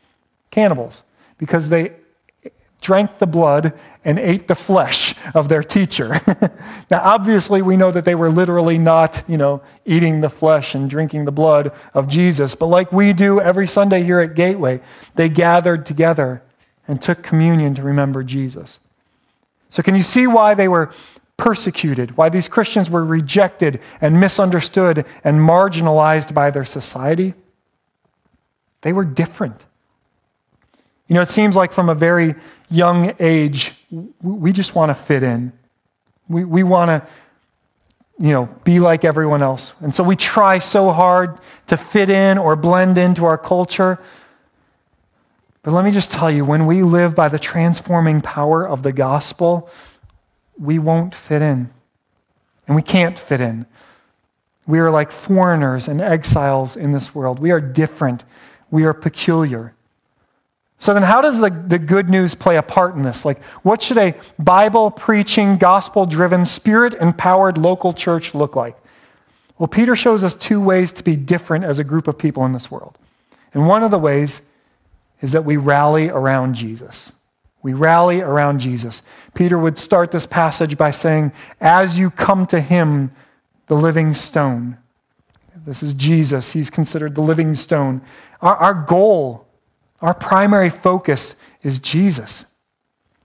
Cannibals. 0.50 1.04
Because 1.38 1.68
they 1.68 1.92
drank 2.82 3.18
the 3.18 3.26
blood 3.26 3.72
and 4.04 4.18
ate 4.18 4.48
the 4.48 4.56
flesh 4.56 5.14
of 5.34 5.48
their 5.48 5.62
teacher. 5.62 6.20
now, 6.90 7.00
obviously, 7.00 7.62
we 7.62 7.76
know 7.76 7.92
that 7.92 8.04
they 8.04 8.16
were 8.16 8.30
literally 8.30 8.76
not, 8.76 9.22
you 9.28 9.36
know, 9.36 9.62
eating 9.86 10.20
the 10.20 10.28
flesh 10.28 10.74
and 10.74 10.90
drinking 10.90 11.26
the 11.26 11.32
blood 11.32 11.72
of 11.94 12.08
Jesus, 12.08 12.54
but 12.56 12.66
like 12.66 12.92
we 12.92 13.12
do 13.12 13.40
every 13.40 13.68
Sunday 13.68 14.02
here 14.02 14.20
at 14.20 14.34
Gateway, 14.34 14.80
they 15.14 15.28
gathered 15.28 15.86
together 15.86 16.42
and 16.88 17.00
took 17.00 17.22
communion 17.22 17.74
to 17.74 17.82
remember 17.82 18.24
Jesus. 18.24 18.80
So, 19.70 19.82
can 19.82 19.94
you 19.94 20.02
see 20.02 20.26
why 20.26 20.54
they 20.54 20.68
were 20.68 20.90
persecuted, 21.38 22.16
why 22.16 22.28
these 22.28 22.48
Christians 22.48 22.90
were 22.90 23.04
rejected 23.04 23.80
and 24.02 24.20
misunderstood 24.20 25.06
and 25.24 25.40
marginalized 25.40 26.34
by 26.34 26.50
their 26.50 26.66
society? 26.66 27.32
They 28.82 28.92
were 28.92 29.04
different. 29.04 29.64
You 31.06 31.14
know, 31.14 31.22
it 31.22 31.30
seems 31.30 31.56
like 31.56 31.72
from 31.72 31.88
a 31.88 31.94
very 31.94 32.34
young 32.70 33.14
age, 33.18 33.72
we 34.20 34.52
just 34.52 34.74
want 34.74 34.90
to 34.90 34.94
fit 34.94 35.22
in. 35.22 35.52
We, 36.28 36.44
we 36.44 36.62
want 36.64 36.90
to, 36.90 37.08
you 38.18 38.32
know, 38.32 38.46
be 38.64 38.80
like 38.80 39.04
everyone 39.04 39.42
else. 39.42 39.72
And 39.80 39.94
so 39.94 40.04
we 40.04 40.16
try 40.16 40.58
so 40.58 40.90
hard 40.90 41.38
to 41.68 41.76
fit 41.76 42.10
in 42.10 42.36
or 42.36 42.56
blend 42.56 42.98
into 42.98 43.24
our 43.24 43.38
culture. 43.38 43.98
But 45.62 45.72
let 45.72 45.84
me 45.84 45.92
just 45.92 46.10
tell 46.10 46.30
you, 46.30 46.44
when 46.44 46.66
we 46.66 46.82
live 46.82 47.14
by 47.14 47.28
the 47.28 47.38
transforming 47.38 48.20
power 48.20 48.68
of 48.68 48.82
the 48.82 48.92
gospel, 48.92 49.70
we 50.58 50.78
won't 50.78 51.14
fit 51.14 51.42
in. 51.42 51.70
And 52.66 52.76
we 52.76 52.82
can't 52.82 53.18
fit 53.18 53.40
in. 53.40 53.66
We 54.66 54.78
are 54.80 54.90
like 54.90 55.10
foreigners 55.10 55.88
and 55.88 56.00
exiles 56.00 56.76
in 56.76 56.92
this 56.92 57.14
world. 57.14 57.38
We 57.38 57.50
are 57.50 57.60
different. 57.60 58.24
We 58.70 58.84
are 58.84 58.92
peculiar. 58.92 59.74
So 60.80 60.94
then, 60.94 61.02
how 61.02 61.20
does 61.20 61.40
the, 61.40 61.50
the 61.50 61.78
good 61.78 62.08
news 62.08 62.34
play 62.34 62.56
a 62.56 62.62
part 62.62 62.94
in 62.94 63.02
this? 63.02 63.24
Like, 63.24 63.42
what 63.62 63.82
should 63.82 63.98
a 63.98 64.14
Bible 64.38 64.90
preaching, 64.92 65.56
gospel 65.56 66.06
driven, 66.06 66.44
spirit 66.44 66.94
empowered 66.94 67.58
local 67.58 67.92
church 67.92 68.34
look 68.34 68.54
like? 68.54 68.76
Well, 69.58 69.66
Peter 69.66 69.96
shows 69.96 70.22
us 70.22 70.36
two 70.36 70.60
ways 70.60 70.92
to 70.92 71.02
be 71.02 71.16
different 71.16 71.64
as 71.64 71.80
a 71.80 71.84
group 71.84 72.06
of 72.06 72.16
people 72.16 72.44
in 72.44 72.52
this 72.52 72.70
world. 72.70 72.96
And 73.54 73.66
one 73.66 73.82
of 73.82 73.90
the 73.90 73.98
ways 73.98 74.42
is 75.20 75.32
that 75.32 75.44
we 75.44 75.56
rally 75.56 76.10
around 76.10 76.54
Jesus. 76.54 77.12
We 77.62 77.72
rally 77.72 78.20
around 78.20 78.60
Jesus. 78.60 79.02
Peter 79.34 79.58
would 79.58 79.78
start 79.78 80.10
this 80.10 80.26
passage 80.26 80.78
by 80.78 80.90
saying, 80.90 81.32
As 81.60 81.98
you 81.98 82.10
come 82.10 82.46
to 82.46 82.60
him, 82.60 83.10
the 83.66 83.74
living 83.74 84.14
stone. 84.14 84.78
This 85.66 85.82
is 85.82 85.92
Jesus. 85.94 86.52
He's 86.52 86.70
considered 86.70 87.14
the 87.14 87.20
living 87.20 87.52
stone. 87.54 88.00
Our, 88.40 88.56
our 88.56 88.74
goal 88.74 89.48
our 90.00 90.14
primary 90.14 90.70
focus 90.70 91.40
is 91.62 91.78
Jesus. 91.78 92.46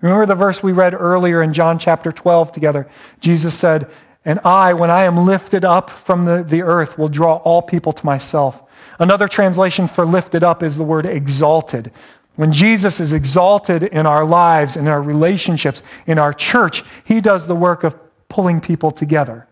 Remember 0.02 0.26
the 0.26 0.36
verse 0.36 0.62
we 0.62 0.72
read 0.72 0.94
earlier 0.94 1.44
in 1.44 1.54
John 1.54 1.80
chapter 1.80 2.12
12 2.12 2.52
together? 2.52 2.90
Jesus 3.20 3.58
said, 3.58 3.90
And 4.26 4.40
I, 4.44 4.74
when 4.74 4.90
I 4.90 5.04
am 5.04 5.26
lifted 5.26 5.64
up 5.64 5.90
from 5.90 6.24
the, 6.24 6.44
the 6.44 6.62
earth, 6.62 6.98
will 6.98 7.10
draw 7.10 7.36
all 7.38 7.62
people 7.62 7.92
to 7.92 8.06
myself. 8.06 8.62
Another 9.00 9.28
translation 9.28 9.88
for 9.88 10.06
lifted 10.06 10.44
up 10.44 10.62
is 10.62 10.78
the 10.78 10.84
word 10.84 11.06
exalted. 11.06 11.92
When 12.36 12.52
Jesus 12.52 13.00
is 13.00 13.14
exalted 13.14 13.84
in 13.84 14.06
our 14.08 14.26
lives, 14.26 14.76
in 14.76 14.88
our 14.88 15.02
relationships, 15.02 15.84
in 16.08 16.18
our 16.18 16.34
church, 16.34 16.84
he 17.04 17.22
does 17.22 17.46
the 17.46 17.56
work 17.56 17.84
of 17.84 17.96
pulling 18.28 18.60
people 18.60 18.90
together. 18.90 19.48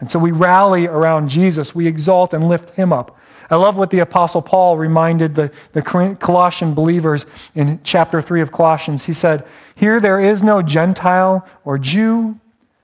And 0.00 0.10
so 0.10 0.18
we 0.18 0.30
rally 0.30 0.86
around 0.86 1.28
Jesus. 1.28 1.74
We 1.74 1.86
exalt 1.86 2.32
and 2.32 2.48
lift 2.48 2.70
him 2.70 2.92
up. 2.92 3.18
I 3.50 3.56
love 3.56 3.76
what 3.76 3.90
the 3.90 3.98
Apostle 3.98 4.42
Paul 4.42 4.78
reminded 4.78 5.34
the, 5.34 5.50
the 5.72 5.82
Colossian 5.82 6.74
believers 6.74 7.26
in 7.54 7.80
chapter 7.82 8.22
3 8.22 8.40
of 8.40 8.52
Colossians. 8.52 9.04
He 9.04 9.12
said, 9.12 9.46
Here 9.74 10.00
there 10.00 10.20
is 10.20 10.42
no 10.42 10.62
Gentile 10.62 11.46
or 11.64 11.78
Jew, 11.78 12.38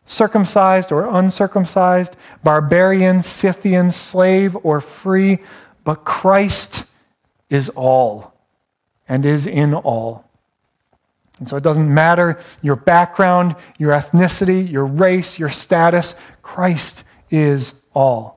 circumcised 0.06 0.90
or 0.90 1.06
uncircumcised, 1.16 2.16
barbarian, 2.42 3.22
Scythian, 3.22 3.90
slave 3.90 4.56
or 4.62 4.80
free, 4.80 5.38
but 5.84 6.04
Christ 6.04 6.86
is 7.48 7.68
all 7.70 8.33
and 9.08 9.24
is 9.24 9.46
in 9.46 9.74
all. 9.74 10.24
And 11.38 11.48
so 11.48 11.56
it 11.56 11.62
doesn't 11.62 11.92
matter 11.92 12.38
your 12.62 12.76
background, 12.76 13.56
your 13.78 13.92
ethnicity, 13.92 14.70
your 14.70 14.86
race, 14.86 15.38
your 15.38 15.48
status, 15.48 16.14
Christ 16.42 17.04
is 17.30 17.82
all. 17.94 18.34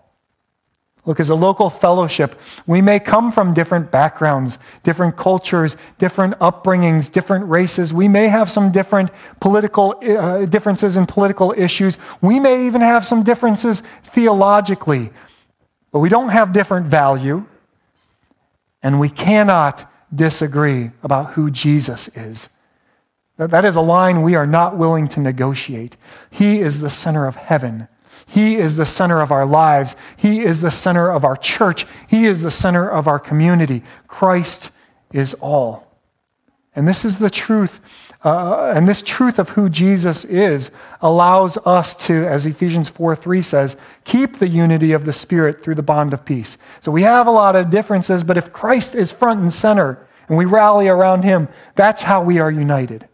Look, 1.05 1.21
as 1.21 1.29
a 1.29 1.35
local 1.35 1.69
fellowship, 1.69 2.37
we 2.65 2.81
may 2.81 2.99
come 2.99 3.31
from 3.31 3.53
different 3.53 3.91
backgrounds, 3.91 4.59
different 4.83 5.15
cultures, 5.15 5.77
different 5.99 6.37
upbringings, 6.39 7.09
different 7.09 7.45
races. 7.45 7.93
We 7.93 8.09
may 8.09 8.27
have 8.27 8.51
some 8.51 8.73
different 8.73 9.11
political 9.39 9.97
uh, 10.03 10.45
differences 10.45 10.97
in 10.97 11.05
political 11.05 11.53
issues. 11.55 11.97
We 12.19 12.41
may 12.41 12.67
even 12.67 12.81
have 12.81 13.05
some 13.05 13.23
differences 13.23 13.79
theologically. 14.03 15.11
But 15.93 15.99
we 15.99 16.09
don't 16.09 16.29
have 16.29 16.51
different 16.51 16.87
value. 16.87 17.45
And 18.83 18.99
we 18.99 19.09
cannot 19.09 19.89
disagree 20.13 20.91
about 21.03 21.33
who 21.33 21.51
Jesus 21.51 22.07
is. 22.15 22.49
That 23.37 23.65
is 23.65 23.75
a 23.75 23.81
line 23.81 24.23
we 24.23 24.35
are 24.35 24.47
not 24.47 24.77
willing 24.77 25.07
to 25.09 25.19
negotiate. 25.19 25.95
He 26.29 26.59
is 26.59 26.79
the 26.79 26.89
center 26.89 27.27
of 27.27 27.35
heaven. 27.35 27.87
He 28.25 28.55
is 28.55 28.75
the 28.75 28.85
center 28.85 29.21
of 29.21 29.31
our 29.31 29.45
lives. 29.45 29.95
He 30.17 30.41
is 30.41 30.61
the 30.61 30.71
center 30.71 31.11
of 31.11 31.23
our 31.23 31.37
church. 31.37 31.85
He 32.07 32.25
is 32.25 32.41
the 32.41 32.51
center 32.51 32.89
of 32.89 33.07
our 33.07 33.19
community. 33.19 33.83
Christ 34.07 34.71
is 35.13 35.33
all. 35.35 35.87
And 36.75 36.87
this 36.87 37.05
is 37.05 37.19
the 37.19 37.29
truth. 37.29 37.79
Uh, 38.27 38.73
and 38.75 38.85
this 38.85 39.01
truth 39.01 39.39
of 39.39 39.47
who 39.47 39.69
Jesus 39.69 40.25
is 40.25 40.71
allows 41.01 41.55
us 41.65 41.95
to, 42.07 42.27
as 42.27 42.45
Ephesians 42.45 42.89
4 42.89 43.15
3 43.15 43.41
says, 43.41 43.77
keep 44.03 44.37
the 44.37 44.49
unity 44.49 44.91
of 44.91 45.05
the 45.05 45.13
Spirit 45.13 45.63
through 45.63 45.75
the 45.75 45.81
bond 45.81 46.13
of 46.13 46.25
peace. 46.25 46.57
So 46.81 46.91
we 46.91 47.03
have 47.03 47.27
a 47.27 47.31
lot 47.31 47.55
of 47.55 47.69
differences, 47.69 48.25
but 48.25 48.35
if 48.35 48.51
Christ 48.51 48.95
is 48.95 49.13
front 49.13 49.39
and 49.39 49.53
center 49.53 50.05
and 50.27 50.37
we 50.37 50.43
rally 50.43 50.89
around 50.89 51.23
him, 51.23 51.47
that's 51.75 52.01
how 52.01 52.21
we 52.21 52.37
are 52.39 52.51
united. 52.51 53.07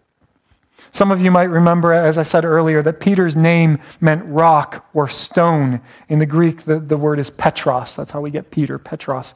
Some 0.94 1.10
of 1.10 1.22
you 1.24 1.32
might 1.32 1.46
remember, 1.46 1.92
as 1.92 2.20
I 2.20 2.24
said 2.24 2.46
earlier, 2.46 2.84
that 2.84 3.00
Peter's 3.00 3.36
name 3.36 3.80
meant 4.00 4.24
rock 4.26 4.88
or 4.94 5.08
stone. 5.08 5.82
In 6.08 6.20
the 6.20 6.28
Greek, 6.28 6.62
the, 6.66 6.80
the 6.80 6.98
word 6.98 7.18
is 7.18 7.32
Petros. 7.32 7.96
That's 7.96 8.12
how 8.12 8.22
we 8.22 8.30
get 8.30 8.52
Peter, 8.52 8.78
Petros. 8.78 9.34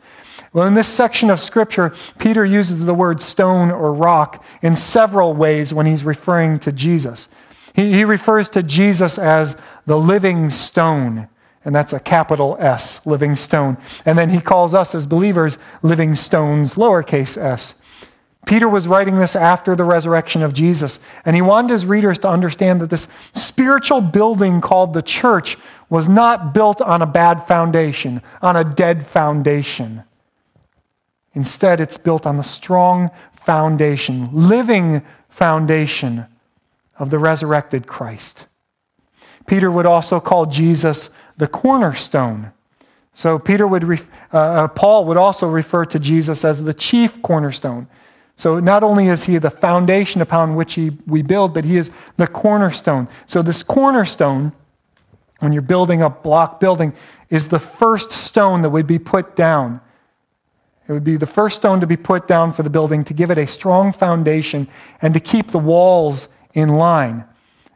Well, 0.54 0.67
in 0.67 0.76
this 0.76 0.88
section 0.88 1.32
of 1.32 1.39
Scripture, 1.39 1.96
Peter 2.20 2.46
uses 2.46 2.86
the 2.86 2.93
word 2.93 3.20
stone 3.22 3.72
or 3.72 3.91
rock 3.91 4.46
in 4.62 4.76
several 4.76 5.34
ways 5.34 5.74
when 5.74 5.88
he's 5.88 6.04
referring 6.04 6.60
to 6.60 6.72
Jesus. 6.72 7.28
He, 7.74 7.91
he 7.91 8.06
refers 8.06 8.50
to 8.50 8.62
Jesus 8.62 9.17
as 9.17 9.56
the 9.88 9.98
living 9.98 10.52
stone. 10.52 11.28
And 11.65 11.74
that's 11.74 11.91
a 11.91 12.00
capital 12.00 12.56
S, 12.60 13.04
living 13.08 13.36
stone. 13.36 13.78
And 14.06 14.15
then 14.15 14.30
he 14.30 14.41
calls 14.41 14.76
us 14.76 14.93
as 14.93 15.08
believers 15.08 15.58
living 15.82 16.13
stones, 16.13 16.76
lowercase 16.76 17.36
s. 17.36 17.82
Peter 18.47 18.69
was 18.69 18.88
writing 18.88 19.17
this 19.17 19.36
after 19.36 19.75
the 19.75 19.83
resurrection 19.83 20.41
of 20.41 20.53
Jesus, 20.53 20.99
and 21.25 21.36
he 21.36 21.41
wanted 21.41 21.69
his 21.69 21.86
readers 21.86 22.17
to 22.19 22.29
understand 22.29 22.79
that 22.79 22.89
this 22.89 23.07
spiritual 23.33 23.99
building 23.99 24.62
called 24.62 24.93
the 24.93 25.01
church 25.01 25.57
was 25.89 26.07
not 26.07 26.53
built 26.53 26.81
on 26.81 27.01
a 27.01 27.05
bad 27.05 27.45
foundation, 27.45 28.21
on 28.41 28.55
a 28.55 28.63
dead 28.63 29.05
foundation. 29.05 30.01
Instead, 31.33 31.81
it's 31.81 31.97
built 31.97 32.25
on 32.25 32.38
the 32.38 32.43
strong 32.43 33.12
foundation, 33.33 34.29
living 34.31 35.01
foundation 35.29 36.25
of 36.97 37.10
the 37.10 37.19
resurrected 37.19 37.86
Christ. 37.86 38.47
Peter 39.45 39.69
would 39.69 39.86
also 39.86 40.19
call 40.19 40.45
Jesus 40.45 41.10
the 41.36 41.47
cornerstone. 41.47 42.51
So 43.13 43.39
Peter 43.39 43.67
would, 43.67 43.83
uh, 44.33 44.38
uh, 44.38 44.67
Paul 44.69 45.05
would 45.05 45.17
also 45.17 45.49
refer 45.49 45.86
to 45.86 45.99
Jesus 45.99 46.45
as 46.45 46.63
the 46.63 46.73
chief 46.73 47.21
cornerstone. 47.21 47.88
So 48.38 48.60
not 48.60 48.84
only 48.84 49.08
is 49.08 49.23
he 49.23 49.39
the 49.39 49.50
foundation 49.50 50.21
upon 50.21 50.56
which 50.56 50.76
he, 50.76 50.91
we 51.08 51.23
build, 51.23 51.56
but 51.56 51.65
he 51.65 51.76
is 51.76 51.89
the 52.17 52.28
cornerstone. 52.28 53.08
So 53.26 53.41
this 53.41 53.63
cornerstone, 53.63 54.54
when 55.39 55.52
you're 55.52 55.63
building 55.63 56.04
a 56.04 56.10
block 56.10 56.60
building, 56.60 56.93
is 57.32 57.47
the 57.47 57.60
first 57.60 58.12
stone 58.12 58.62
that 58.62 58.69
would 58.69 58.86
be 58.86 59.00
put 59.00 59.36
down. 59.36 59.82
It 60.88 60.93
would 60.93 61.04
be 61.04 61.17
the 61.17 61.26
first 61.26 61.58
stone 61.58 61.82
to 61.82 61.88
be 61.88 61.97
put 61.97 62.28
down 62.28 62.54
for 62.54 62.62
the 62.62 62.69
building 62.69 63.04
to 63.06 63.13
give 63.15 63.32
it 63.32 63.39
a 63.39 63.47
strong 63.47 63.91
foundation 63.91 64.67
and 65.02 65.15
to 65.15 65.19
keep 65.19 65.50
the 65.50 65.58
walls 65.58 66.30
in 66.54 66.69
line. 66.69 67.26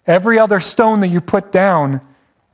Every 0.06 0.38
other 0.38 0.60
stone 0.60 1.00
that 1.00 1.08
you 1.08 1.22
put 1.22 1.52
down 1.52 2.02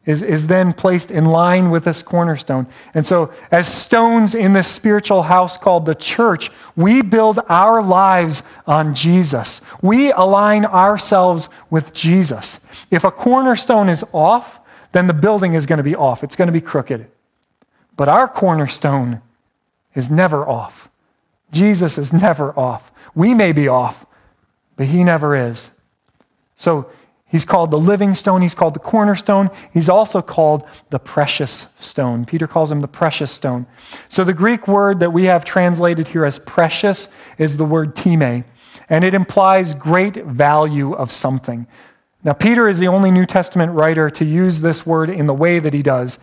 is, 0.07 0.21
is 0.21 0.47
then 0.47 0.73
placed 0.73 1.11
in 1.11 1.25
line 1.25 1.69
with 1.69 1.83
this 1.83 2.01
cornerstone. 2.01 2.65
And 2.93 3.05
so, 3.05 3.31
as 3.51 3.71
stones 3.71 4.33
in 4.33 4.53
this 4.53 4.71
spiritual 4.71 5.21
house 5.21 5.57
called 5.57 5.85
the 5.85 5.93
church, 5.93 6.49
we 6.77 7.01
build 7.01 7.41
our 7.49 7.83
lives 7.83 8.41
on 8.65 8.95
Jesus. 8.95 9.61
We 9.81 10.13
align 10.13 10.65
ourselves 10.65 11.49
with 11.69 11.93
Jesus. 11.93 12.65
If 12.89 13.03
a 13.03 13.11
cornerstone 13.11 13.89
is 13.89 14.05
off, 14.13 14.61
then 14.93 15.07
the 15.07 15.13
building 15.13 15.53
is 15.53 15.65
going 15.65 15.77
to 15.77 15.83
be 15.83 15.95
off, 15.95 16.23
it's 16.23 16.37
going 16.37 16.47
to 16.47 16.53
be 16.53 16.61
crooked. 16.61 17.05
But 17.97 18.07
our 18.07 18.29
cornerstone 18.29 19.21
is 19.93 20.09
never 20.09 20.47
off. 20.47 20.89
Jesus 21.51 21.97
is 21.97 22.13
never 22.13 22.57
off. 22.57 22.91
We 23.13 23.33
may 23.33 23.51
be 23.51 23.67
off, 23.67 24.05
but 24.77 24.87
he 24.87 25.03
never 25.03 25.35
is. 25.35 25.71
So 26.55 26.89
He's 27.29 27.45
called 27.45 27.71
the 27.71 27.79
living 27.79 28.13
stone. 28.13 28.41
He's 28.41 28.55
called 28.55 28.73
the 28.73 28.79
cornerstone. 28.79 29.49
He's 29.73 29.89
also 29.89 30.21
called 30.21 30.63
the 30.91 30.99
precious 30.99 31.73
stone. 31.77 32.25
Peter 32.25 32.47
calls 32.47 32.71
him 32.71 32.79
the 32.79 32.87
precious 32.87 33.31
stone. 33.31 33.65
So 34.07 34.23
the 34.23 34.33
Greek 34.33 34.67
word 34.67 35.01
that 35.01 35.11
we 35.11 35.25
have 35.25 35.43
translated 35.43 36.07
here 36.07 36.23
as 36.23 36.39
precious 36.39 37.09
is 37.37 37.57
the 37.57 37.65
word 37.65 37.95
time, 37.95 38.45
and 38.89 39.03
it 39.03 39.13
implies 39.13 39.73
great 39.73 40.23
value 40.23 40.93
of 40.93 41.11
something. 41.11 41.67
Now, 42.23 42.33
Peter 42.33 42.67
is 42.67 42.79
the 42.79 42.87
only 42.87 43.11
New 43.11 43.25
Testament 43.25 43.73
writer 43.73 44.09
to 44.09 44.25
use 44.25 44.59
this 44.59 44.85
word 44.85 45.09
in 45.09 45.27
the 45.27 45.33
way 45.33 45.59
that 45.59 45.73
he 45.73 45.83
does. 45.83 46.19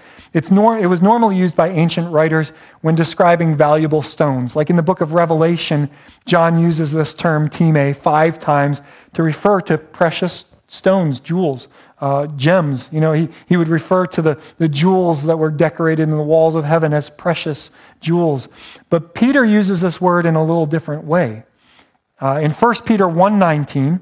Nor- 0.51 0.79
it 0.79 0.87
was 0.87 1.01
normally 1.01 1.37
used 1.37 1.55
by 1.55 1.69
ancient 1.69 2.11
writers 2.11 2.53
when 2.81 2.95
describing 2.95 3.57
valuable 3.57 4.03
stones. 4.03 4.57
Like 4.57 4.71
in 4.71 4.77
the 4.77 4.83
book 4.83 5.01
of 5.01 5.14
Revelation, 5.14 5.88
John 6.27 6.59
uses 6.59 6.93
this 6.93 7.14
term, 7.14 7.49
time, 7.49 7.95
five 7.95 8.38
times 8.38 8.83
to 9.12 9.23
refer 9.23 9.61
to 9.62 9.79
precious 9.79 10.47
stones, 10.66 11.20
jewels, 11.20 11.68
uh, 12.00 12.27
gems. 12.29 12.90
You 12.92 13.00
know, 13.00 13.12
he, 13.12 13.29
he 13.46 13.57
would 13.57 13.68
refer 13.68 14.07
to 14.07 14.22
the, 14.22 14.40
the 14.59 14.68
jewels 14.68 15.24
that 15.24 15.37
were 15.37 15.50
decorated 15.50 16.03
in 16.03 16.11
the 16.11 16.22
walls 16.22 16.55
of 16.55 16.64
heaven 16.64 16.92
as 16.92 17.11
precious 17.11 17.70
jewels. 18.00 18.48
But 18.90 19.14
Peter 19.14 19.44
uses 19.44 19.81
this 19.81 20.00
word 20.00 20.27
in 20.27 20.35
a 20.35 20.44
little 20.44 20.66
different 20.66 21.05
way. 21.05 21.44
Uh, 22.20 22.40
in 22.42 22.50
1 22.53 22.74
Peter 22.85 23.05
1.19, 23.05 24.00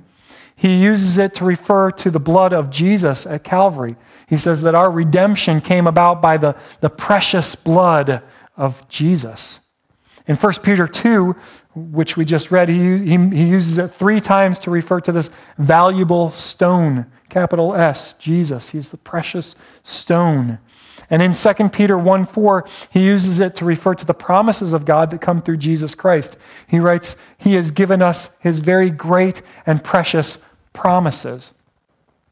he 0.55 0.83
uses 0.83 1.19
it 1.19 1.35
to 1.37 1.45
refer 1.45 1.91
to 1.91 2.11
the 2.11 2.21
blood 2.21 2.53
of 2.53 2.71
Jesus 2.71 3.27
at 3.27 3.43
Calvary. 3.43 3.97
He 4.29 4.37
says 4.37 4.63
that 4.63 4.75
our 4.75 4.91
redemption 4.91 5.61
came 5.61 5.87
about 5.87 6.23
by 6.23 6.37
the, 6.37 6.57
the 6.81 6.91
precious 6.91 7.55
blood 7.55 8.23
of 8.57 8.89
Jesus. 8.89 9.61
In 10.27 10.37
1 10.37 10.53
Peter 10.63 10.87
2, 10.87 11.35
which 11.75 12.17
we 12.17 12.25
just 12.25 12.51
read, 12.51 12.69
he, 12.69 12.99
he, 12.99 13.17
he, 13.31 13.45
uses 13.49 13.79
it 13.79 13.89
three 13.89 14.21
times 14.21 14.59
to 14.61 14.71
refer 14.71 15.01
to 15.01 15.13
this 15.13 15.31
valuable 15.59 16.31
stone, 16.33 17.07
capital 17.31 17.75
S, 17.75 18.13
Jesus. 18.15 18.69
He's 18.71 18.91
the 18.91 18.99
precious 18.99 19.57
stone. 19.83 20.59
And 21.09 21.23
in 21.23 21.33
2 21.33 21.69
Peter 21.71 21.99
1 21.99 22.27
4, 22.27 22.67
he 22.91 23.05
uses 23.05 23.41
it 23.41 23.57
to 23.57 23.65
refer 23.65 23.95
to 23.95 24.05
the 24.05 24.15
promises 24.15 24.73
of 24.73 24.85
God 24.85 25.11
that 25.11 25.21
come 25.21 25.41
through 25.41 25.59
Jesus 25.59 25.95
Christ. 25.95 26.39
He 26.69 26.79
writes, 26.79 27.17
He 27.39 27.55
has 27.55 27.71
given 27.71 28.03
us 28.03 28.39
His 28.41 28.59
very 28.59 28.91
great 28.91 29.43
and 29.67 29.83
precious 29.83 30.45
promises. 30.73 31.53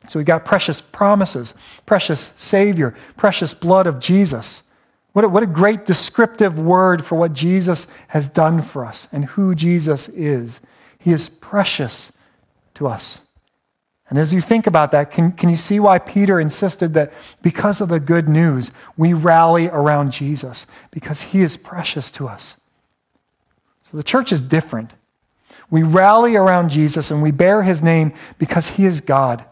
So 0.08 0.18
we've 0.18 0.26
got 0.26 0.44
precious 0.44 0.80
promises, 0.80 1.54
precious 1.86 2.32
Savior, 2.36 2.96
precious 3.16 3.52
blood 3.52 3.86
of 3.86 4.00
Jesus. 4.00 4.62
What 5.12 5.24
a, 5.24 5.28
what 5.28 5.42
a 5.42 5.46
great 5.46 5.86
descriptive 5.86 6.58
word 6.58 7.04
for 7.04 7.16
what 7.16 7.32
Jesus 7.32 7.86
has 8.08 8.28
done 8.28 8.62
for 8.62 8.84
us 8.84 9.08
and 9.12 9.24
who 9.24 9.54
Jesus 9.54 10.08
is. 10.08 10.60
He 10.98 11.10
is 11.10 11.28
precious 11.28 12.16
to 12.74 12.86
us. 12.86 13.26
And 14.08 14.18
as 14.18 14.34
you 14.34 14.40
think 14.40 14.66
about 14.66 14.90
that, 14.90 15.10
can, 15.10 15.32
can 15.32 15.48
you 15.48 15.56
see 15.56 15.78
why 15.78 15.98
Peter 15.98 16.40
insisted 16.40 16.94
that 16.94 17.12
because 17.42 17.80
of 17.80 17.88
the 17.88 18.00
good 18.00 18.28
news, 18.28 18.72
we 18.96 19.12
rally 19.12 19.68
around 19.68 20.10
Jesus? 20.10 20.66
Because 20.90 21.22
he 21.22 21.40
is 21.42 21.56
precious 21.56 22.10
to 22.12 22.28
us. 22.28 22.60
So 23.84 23.96
the 23.96 24.02
church 24.02 24.32
is 24.32 24.42
different. 24.42 24.92
We 25.70 25.82
rally 25.84 26.36
around 26.36 26.70
Jesus 26.70 27.10
and 27.10 27.22
we 27.22 27.30
bear 27.30 27.62
his 27.62 27.82
name 27.82 28.12
because 28.38 28.68
he 28.68 28.84
is 28.84 29.00
God 29.00 29.44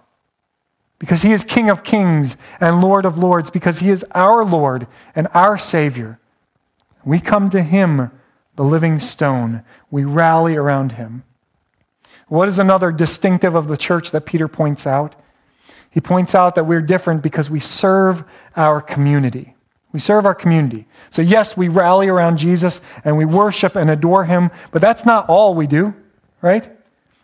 because 0.98 1.22
he 1.22 1.32
is 1.32 1.44
King 1.44 1.70
of 1.70 1.84
kings 1.84 2.36
and 2.60 2.80
Lord 2.80 3.04
of 3.04 3.18
lords, 3.18 3.50
because 3.50 3.78
he 3.80 3.90
is 3.90 4.04
our 4.12 4.44
Lord 4.44 4.86
and 5.14 5.28
our 5.34 5.56
Savior. 5.56 6.18
We 7.04 7.20
come 7.20 7.50
to 7.50 7.62
him, 7.62 8.10
the 8.56 8.64
living 8.64 8.98
stone. 8.98 9.62
We 9.90 10.04
rally 10.04 10.56
around 10.56 10.92
him. 10.92 11.22
What 12.26 12.48
is 12.48 12.58
another 12.58 12.92
distinctive 12.92 13.54
of 13.54 13.68
the 13.68 13.76
church 13.76 14.10
that 14.10 14.26
Peter 14.26 14.48
points 14.48 14.86
out? 14.86 15.14
He 15.90 16.00
points 16.00 16.34
out 16.34 16.54
that 16.56 16.64
we're 16.64 16.82
different 16.82 17.22
because 17.22 17.48
we 17.48 17.60
serve 17.60 18.24
our 18.56 18.80
community. 18.80 19.54
We 19.92 19.98
serve 19.98 20.26
our 20.26 20.34
community. 20.34 20.86
So, 21.08 21.22
yes, 21.22 21.56
we 21.56 21.68
rally 21.68 22.08
around 22.08 22.36
Jesus 22.36 22.82
and 23.04 23.16
we 23.16 23.24
worship 23.24 23.74
and 23.74 23.88
adore 23.88 24.24
him, 24.24 24.50
but 24.70 24.82
that's 24.82 25.06
not 25.06 25.28
all 25.28 25.54
we 25.54 25.66
do, 25.66 25.94
right? 26.42 26.70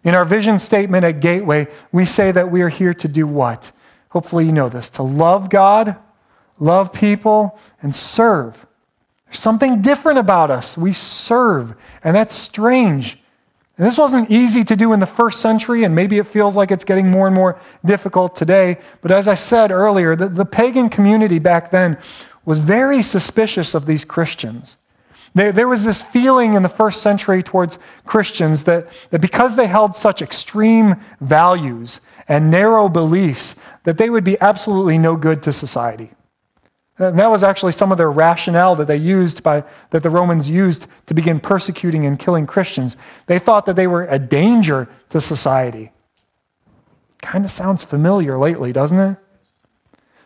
In 0.04 0.14
our 0.14 0.26
vision 0.26 0.58
statement 0.58 1.04
at 1.04 1.20
Gateway, 1.20 1.66
we 1.90 2.04
say 2.04 2.30
that 2.30 2.50
we 2.50 2.60
are 2.60 2.68
here 2.68 2.94
to 2.94 3.08
do 3.08 3.26
what? 3.26 3.72
Hopefully, 4.10 4.44
you 4.46 4.52
know 4.52 4.68
this 4.68 4.90
to 4.90 5.02
love 5.02 5.50
God, 5.50 5.96
love 6.60 6.92
people, 6.92 7.58
and 7.82 7.94
serve. 7.94 8.66
There's 9.26 9.40
something 9.40 9.82
different 9.82 10.18
about 10.18 10.50
us. 10.50 10.78
We 10.78 10.92
serve, 10.92 11.74
and 12.04 12.14
that's 12.14 12.34
strange. 12.34 13.18
And 13.76 13.86
this 13.86 13.98
wasn't 13.98 14.30
easy 14.30 14.62
to 14.64 14.76
do 14.76 14.92
in 14.92 15.00
the 15.00 15.06
first 15.06 15.40
century, 15.40 15.82
and 15.82 15.94
maybe 15.94 16.18
it 16.18 16.26
feels 16.26 16.54
like 16.54 16.70
it's 16.70 16.84
getting 16.84 17.10
more 17.10 17.26
and 17.26 17.34
more 17.34 17.58
difficult 17.84 18.36
today. 18.36 18.78
But 19.00 19.10
as 19.10 19.26
I 19.26 19.34
said 19.34 19.72
earlier, 19.72 20.14
the, 20.14 20.28
the 20.28 20.44
pagan 20.44 20.88
community 20.88 21.40
back 21.40 21.72
then 21.72 21.98
was 22.44 22.60
very 22.60 23.02
suspicious 23.02 23.74
of 23.74 23.86
these 23.86 24.04
Christians. 24.04 24.76
There, 25.34 25.50
there 25.50 25.68
was 25.68 25.84
this 25.84 26.00
feeling 26.00 26.54
in 26.54 26.62
the 26.62 26.68
first 26.68 27.02
century 27.02 27.42
towards 27.42 27.78
Christians 28.06 28.64
that, 28.64 28.88
that 29.10 29.20
because 29.20 29.56
they 29.56 29.66
held 29.66 29.96
such 29.96 30.22
extreme 30.22 30.96
values 31.20 32.00
and 32.28 32.50
narrow 32.50 32.88
beliefs, 32.88 33.56
that 33.82 33.98
they 33.98 34.10
would 34.10 34.24
be 34.24 34.40
absolutely 34.40 34.96
no 34.96 35.16
good 35.16 35.42
to 35.42 35.52
society. 35.52 36.10
And 36.98 37.18
that 37.18 37.30
was 37.30 37.42
actually 37.42 37.72
some 37.72 37.90
of 37.90 37.98
their 37.98 38.10
rationale 38.10 38.76
that 38.76 38.86
they 38.86 38.96
used 38.96 39.42
by 39.42 39.64
that 39.90 40.04
the 40.04 40.10
Romans 40.10 40.48
used 40.48 40.86
to 41.06 41.14
begin 41.14 41.40
persecuting 41.40 42.06
and 42.06 42.18
killing 42.18 42.46
Christians. 42.46 42.96
They 43.26 43.40
thought 43.40 43.66
that 43.66 43.74
they 43.74 43.88
were 43.88 44.06
a 44.06 44.18
danger 44.18 44.88
to 45.10 45.20
society. 45.20 45.90
Kind 47.20 47.44
of 47.44 47.50
sounds 47.50 47.82
familiar 47.82 48.38
lately, 48.38 48.72
doesn't 48.72 48.98
it? 48.98 49.18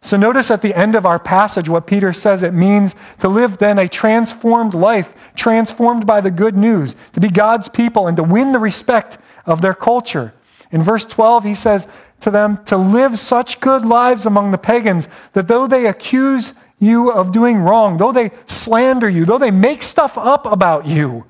So 0.01 0.17
notice 0.17 0.51
at 0.51 0.63
the 0.63 0.75
end 0.75 0.95
of 0.95 1.07
our 1.07 1.19
passage 1.19 1.69
what 1.69 1.87
Peter 1.87 2.13
says 2.13 2.43
it 2.43 2.55
means 2.55 2.95
to 3.19 3.29
live 3.29 3.59
then 3.59 3.79
a 3.79 3.89
transformed 3.89 4.75
life, 4.75 5.15
transformed 5.35 6.07
by 6.07 6.21
the 6.21 6.31
good 6.31 6.57
news, 6.57 6.95
to 7.13 7.21
be 7.21 7.29
God's 7.29 7.69
people 7.69 8.07
and 8.07 8.17
to 8.17 8.23
win 8.23 8.53
the 8.53 8.59
respect 8.59 9.19
of 9.45 9.61
their 9.61 9.75
culture. 9.75 10.35
In 10.71 10.83
verse 10.83 11.05
12, 11.05 11.45
he 11.45 11.55
says 11.55 11.89
to 12.21 12.31
them 12.31 12.63
to 12.67 12.77
live 12.77 13.19
such 13.19 13.61
good 13.61 13.85
lives 13.85 14.27
among 14.27 14.51
the 14.51 14.59
pagans 14.59 15.09
that 15.33 15.49
though 15.49 15.67
they 15.67 15.87
accuse 15.87 16.53
you 16.79 17.11
of 17.11 17.33
doing 17.33 17.59
wrong, 17.59 17.97
though 17.97 18.13
they 18.13 18.31
slander 18.47 19.09
you, 19.09 19.25
though 19.25 19.39
they 19.39 19.51
make 19.51 19.83
stuff 19.83 20.17
up 20.17 20.47
about 20.47 20.87
you, 20.87 21.25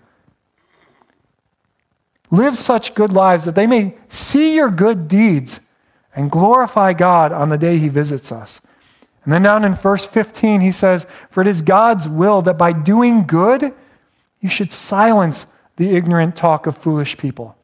live 2.31 2.57
such 2.57 2.95
good 2.95 3.13
lives 3.13 3.45
that 3.45 3.55
they 3.55 3.67
may 3.67 3.97
see 4.09 4.55
your 4.55 4.71
good 4.71 5.09
deeds 5.09 5.68
and 6.19 6.33
glorify 6.33 6.93
God 6.95 7.31
on 7.31 7.49
the 7.49 7.57
day 7.57 7.79
he 7.79 7.87
visits 7.87 8.33
us. 8.33 8.61
And 9.23 9.33
then 9.33 9.45
down 9.45 9.65
in 9.65 9.77
verse 9.77 10.05
15, 10.05 10.61
he 10.61 10.73
says, 10.73 11.07
For 11.31 11.43
it 11.43 11.47
is 11.47 11.63
God's 11.63 12.09
will 12.09 12.43
that 12.43 12.59
by 12.59 12.73
doing 12.73 13.25
good, 13.25 13.73
you 14.41 14.49
should 14.49 14.73
silence 14.73 15.47
the 15.77 15.95
ignorant 15.95 16.35
talk 16.35 16.67
of 16.67 16.77
foolish 16.77 17.17
people. 17.17 17.57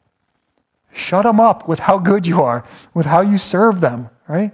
Shut 0.92 1.24
them 1.24 1.40
up 1.40 1.66
with 1.66 1.80
how 1.80 1.98
good 1.98 2.28
you 2.28 2.42
are, 2.42 2.64
with 2.94 3.06
how 3.06 3.22
you 3.22 3.38
serve 3.38 3.80
them, 3.80 4.08
right? 4.28 4.52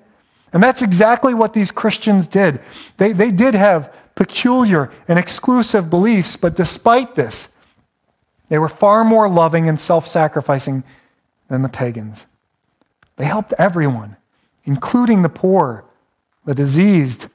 And 0.54 0.62
that's 0.62 0.80
exactly 0.80 1.34
what 1.34 1.52
these 1.52 1.70
Christians 1.70 2.26
did. 2.26 2.60
They, 2.96 3.12
they 3.12 3.30
did 3.30 3.54
have 3.54 3.94
peculiar 4.14 4.90
and 5.08 5.18
exclusive 5.18 5.90
beliefs, 5.90 6.36
but 6.36 6.56
despite 6.56 7.16
this, 7.16 7.58
they 8.48 8.56
were 8.56 8.70
far 8.70 9.04
more 9.04 9.28
loving 9.28 9.68
and 9.68 9.78
self 9.78 10.06
sacrificing 10.06 10.84
than 11.48 11.60
the 11.60 11.68
pagans. 11.68 12.24
They 13.20 13.26
helped 13.26 13.52
everyone, 13.58 14.16
including 14.64 15.20
the 15.20 15.28
poor, 15.28 15.84
the 16.46 16.54
diseased, 16.54 17.26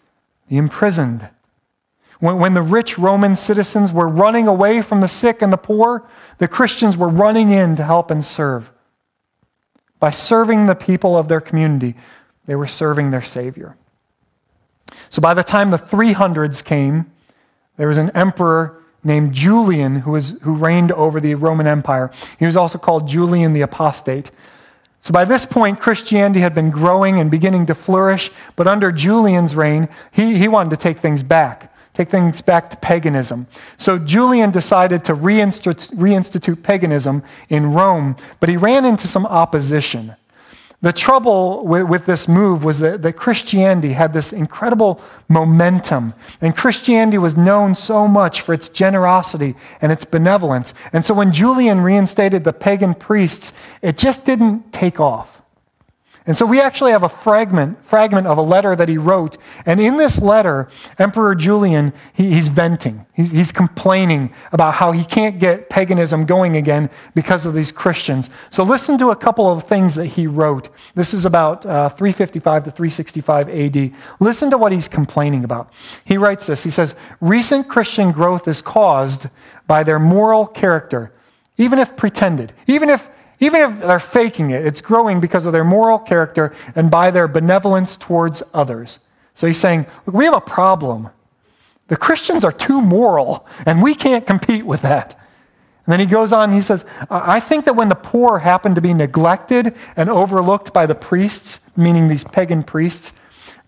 the 0.49 0.57
imprisoned. 0.57 1.29
When, 2.19 2.39
when 2.39 2.55
the 2.55 2.63
rich 2.63 2.97
Roman 2.97 3.35
citizens 3.35 3.91
were 3.91 4.07
running 4.07 4.47
away 4.47 4.81
from 4.81 5.01
the 5.01 5.07
sick 5.07 5.43
and 5.43 5.53
the 5.53 5.57
poor, 5.57 6.03
the 6.39 6.47
Christians 6.47 6.97
were 6.97 7.07
running 7.07 7.51
in 7.51 7.75
to 7.75 7.83
help 7.83 8.09
and 8.09 8.25
serve. 8.25 8.71
By 9.99 10.09
serving 10.09 10.65
the 10.65 10.73
people 10.73 11.15
of 11.15 11.27
their 11.27 11.39
community, 11.39 11.93
they 12.47 12.55
were 12.55 12.65
serving 12.65 13.11
their 13.11 13.21
Savior. 13.21 13.77
So 15.11 15.21
by 15.21 15.35
the 15.35 15.43
time 15.43 15.69
the 15.69 15.77
300s 15.77 16.65
came, 16.65 17.11
there 17.77 17.87
was 17.87 17.99
an 17.99 18.09
emperor 18.15 18.81
named 19.03 19.33
Julian 19.33 19.97
who, 19.97 20.13
was, 20.13 20.39
who 20.41 20.55
reigned 20.55 20.91
over 20.93 21.19
the 21.19 21.35
Roman 21.35 21.67
Empire. 21.67 22.09
He 22.39 22.47
was 22.47 22.57
also 22.57 22.79
called 22.79 23.07
Julian 23.07 23.53
the 23.53 23.61
Apostate. 23.61 24.31
So 25.05 25.11
by 25.11 25.23
this 25.23 25.45
point, 25.45 25.79
Christianity 25.79 26.39
had 26.39 26.55
been 26.55 26.71
growing 26.71 27.19
and 27.19 27.29
beginning 27.29 27.67
to 27.67 27.75
flourish, 27.75 28.31
but 28.55 28.65
under 28.65 28.91
Julian's 28.91 29.55
reign, 29.55 29.87
he, 30.11 30.35
he 30.35 30.47
wanted 30.47 30.71
to 30.71 30.77
take 30.77 30.97
things 30.97 31.21
back, 31.21 31.71
take 31.93 32.09
things 32.09 32.41
back 32.41 32.71
to 32.71 32.77
paganism. 32.77 33.45
So 33.77 33.99
Julian 33.99 34.49
decided 34.49 35.03
to 35.03 35.13
reinstitute, 35.13 35.93
reinstitute 35.93 36.63
paganism 36.63 37.21
in 37.49 37.71
Rome, 37.71 38.15
but 38.39 38.49
he 38.49 38.57
ran 38.57 38.83
into 38.83 39.07
some 39.07 39.27
opposition. 39.27 40.15
The 40.81 40.93
trouble 40.93 41.65
with, 41.65 41.83
with, 41.83 42.05
this 42.05 42.27
move 42.27 42.63
was 42.63 42.79
that, 42.79 43.01
that 43.01 43.13
Christianity 43.13 43.93
had 43.93 44.13
this 44.13 44.33
incredible 44.33 45.01
momentum. 45.29 46.13
And 46.41 46.55
Christianity 46.55 47.17
was 47.17 47.37
known 47.37 47.73
so 47.73 48.07
much 48.07 48.41
for 48.41 48.53
its 48.53 48.69
generosity 48.69 49.55
and 49.81 49.91
its 49.91 50.05
benevolence. 50.05 50.73
And 50.93 51.03
so 51.03 51.13
when 51.13 51.31
Julian 51.31 51.81
reinstated 51.81 52.43
the 52.43 52.53
pagan 52.53 52.93
priests, 52.93 53.53
it 53.81 53.97
just 53.97 54.25
didn't 54.25 54.73
take 54.73 54.99
off. 54.99 55.41
And 56.27 56.35
so 56.35 56.43
we 56.45 56.59
actually 56.59 56.91
have 56.91 57.03
a 57.03 57.09
fragment, 57.09 57.85
fragment 57.85 58.25
of 58.25 58.39
a 58.39 58.41
letter 58.41 58.75
that 58.75 58.89
he 58.89 58.97
wrote. 58.97 59.37
And 59.67 59.79
in 59.79 59.97
this 59.97 60.19
letter, 60.19 60.67
Emperor 60.97 61.35
Julian, 61.35 61.93
he, 62.13 62.31
he's 62.31 62.47
venting. 62.47 63.05
He's, 63.13 63.29
he's, 63.29 63.51
complaining 63.51 64.33
about 64.51 64.73
how 64.73 64.91
he 64.91 65.05
can't 65.05 65.39
get 65.39 65.69
paganism 65.69 66.25
going 66.25 66.57
again 66.57 66.89
because 67.13 67.45
of 67.45 67.53
these 67.53 67.71
Christians. 67.71 68.31
So 68.49 68.63
listen 68.63 68.97
to 68.97 69.11
a 69.11 69.15
couple 69.15 69.47
of 69.47 69.63
things 69.63 69.93
that 69.95 70.07
he 70.07 70.25
wrote. 70.25 70.69
This 70.95 71.13
is 71.13 71.25
about 71.25 71.65
uh, 71.65 71.89
355 71.89 72.63
to 72.63 72.71
365 72.71 73.49
AD. 73.49 73.91
Listen 74.19 74.49
to 74.49 74.57
what 74.57 74.71
he's 74.71 74.87
complaining 74.87 75.43
about. 75.43 75.71
He 76.05 76.17
writes 76.17 76.47
this 76.47 76.63
He 76.63 76.71
says, 76.71 76.95
Recent 77.21 77.69
Christian 77.69 78.11
growth 78.11 78.47
is 78.47 78.61
caused 78.61 79.27
by 79.67 79.83
their 79.83 79.99
moral 79.99 80.47
character, 80.47 81.13
even 81.57 81.77
if 81.77 81.95
pretended, 81.95 82.51
even 82.67 82.89
if 82.89 83.09
even 83.39 83.61
if 83.61 83.79
they're 83.81 83.99
faking 83.99 84.51
it, 84.51 84.65
it's 84.65 84.81
growing 84.81 85.19
because 85.19 85.45
of 85.45 85.53
their 85.53 85.63
moral 85.63 85.99
character 85.99 86.53
and 86.75 86.89
by 86.89 87.11
their 87.11 87.27
benevolence 87.27 87.97
towards 87.97 88.41
others. 88.53 88.99
So 89.33 89.47
he's 89.47 89.59
saying, 89.59 89.85
look, 90.05 90.15
we 90.15 90.25
have 90.25 90.33
a 90.33 90.41
problem. 90.41 91.09
The 91.87 91.97
Christians 91.97 92.43
are 92.43 92.51
too 92.51 92.81
moral, 92.81 93.45
and 93.65 93.83
we 93.83 93.93
can't 93.93 94.25
compete 94.25 94.65
with 94.65 94.81
that. 94.83 95.19
And 95.85 95.93
then 95.93 95.99
he 95.99 96.07
goes 96.07 96.33
on, 96.33 96.51
he 96.51 96.61
says, 96.61 96.83
I 97.11 97.39
think 97.39 97.65
that 97.65 97.75
when 97.75 97.89
the 97.89 97.95
poor 97.95 98.39
happen 98.39 98.73
to 98.73 98.81
be 98.81 98.93
neglected 98.93 99.75
and 99.95 100.09
overlooked 100.09 100.73
by 100.73 100.87
the 100.87 100.95
priests, 100.95 101.69
meaning 101.77 102.07
these 102.07 102.23
pagan 102.23 102.63
priests, 102.63 103.13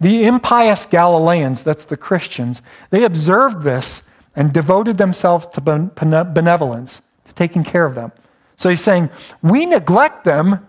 the 0.02 0.26
impious 0.26 0.86
Galileans, 0.88 1.62
that's 1.64 1.86
the 1.86 1.98
Christians, 1.98 2.64
they 2.90 3.04
observed 3.04 3.62
this 3.62 4.10
and 4.36 4.52
devoted 4.52 4.98
themselves 4.98 5.46
to 5.48 5.62
benevolence, 5.62 7.02
to 7.26 7.34
taking 7.34 7.64
care 7.64 7.86
of 7.86 7.94
them. 7.94 8.12
So 8.58 8.70
he's 8.70 8.82
saying, 8.82 9.10
we 9.42 9.66
neglect 9.66 10.26
them. 10.26 10.68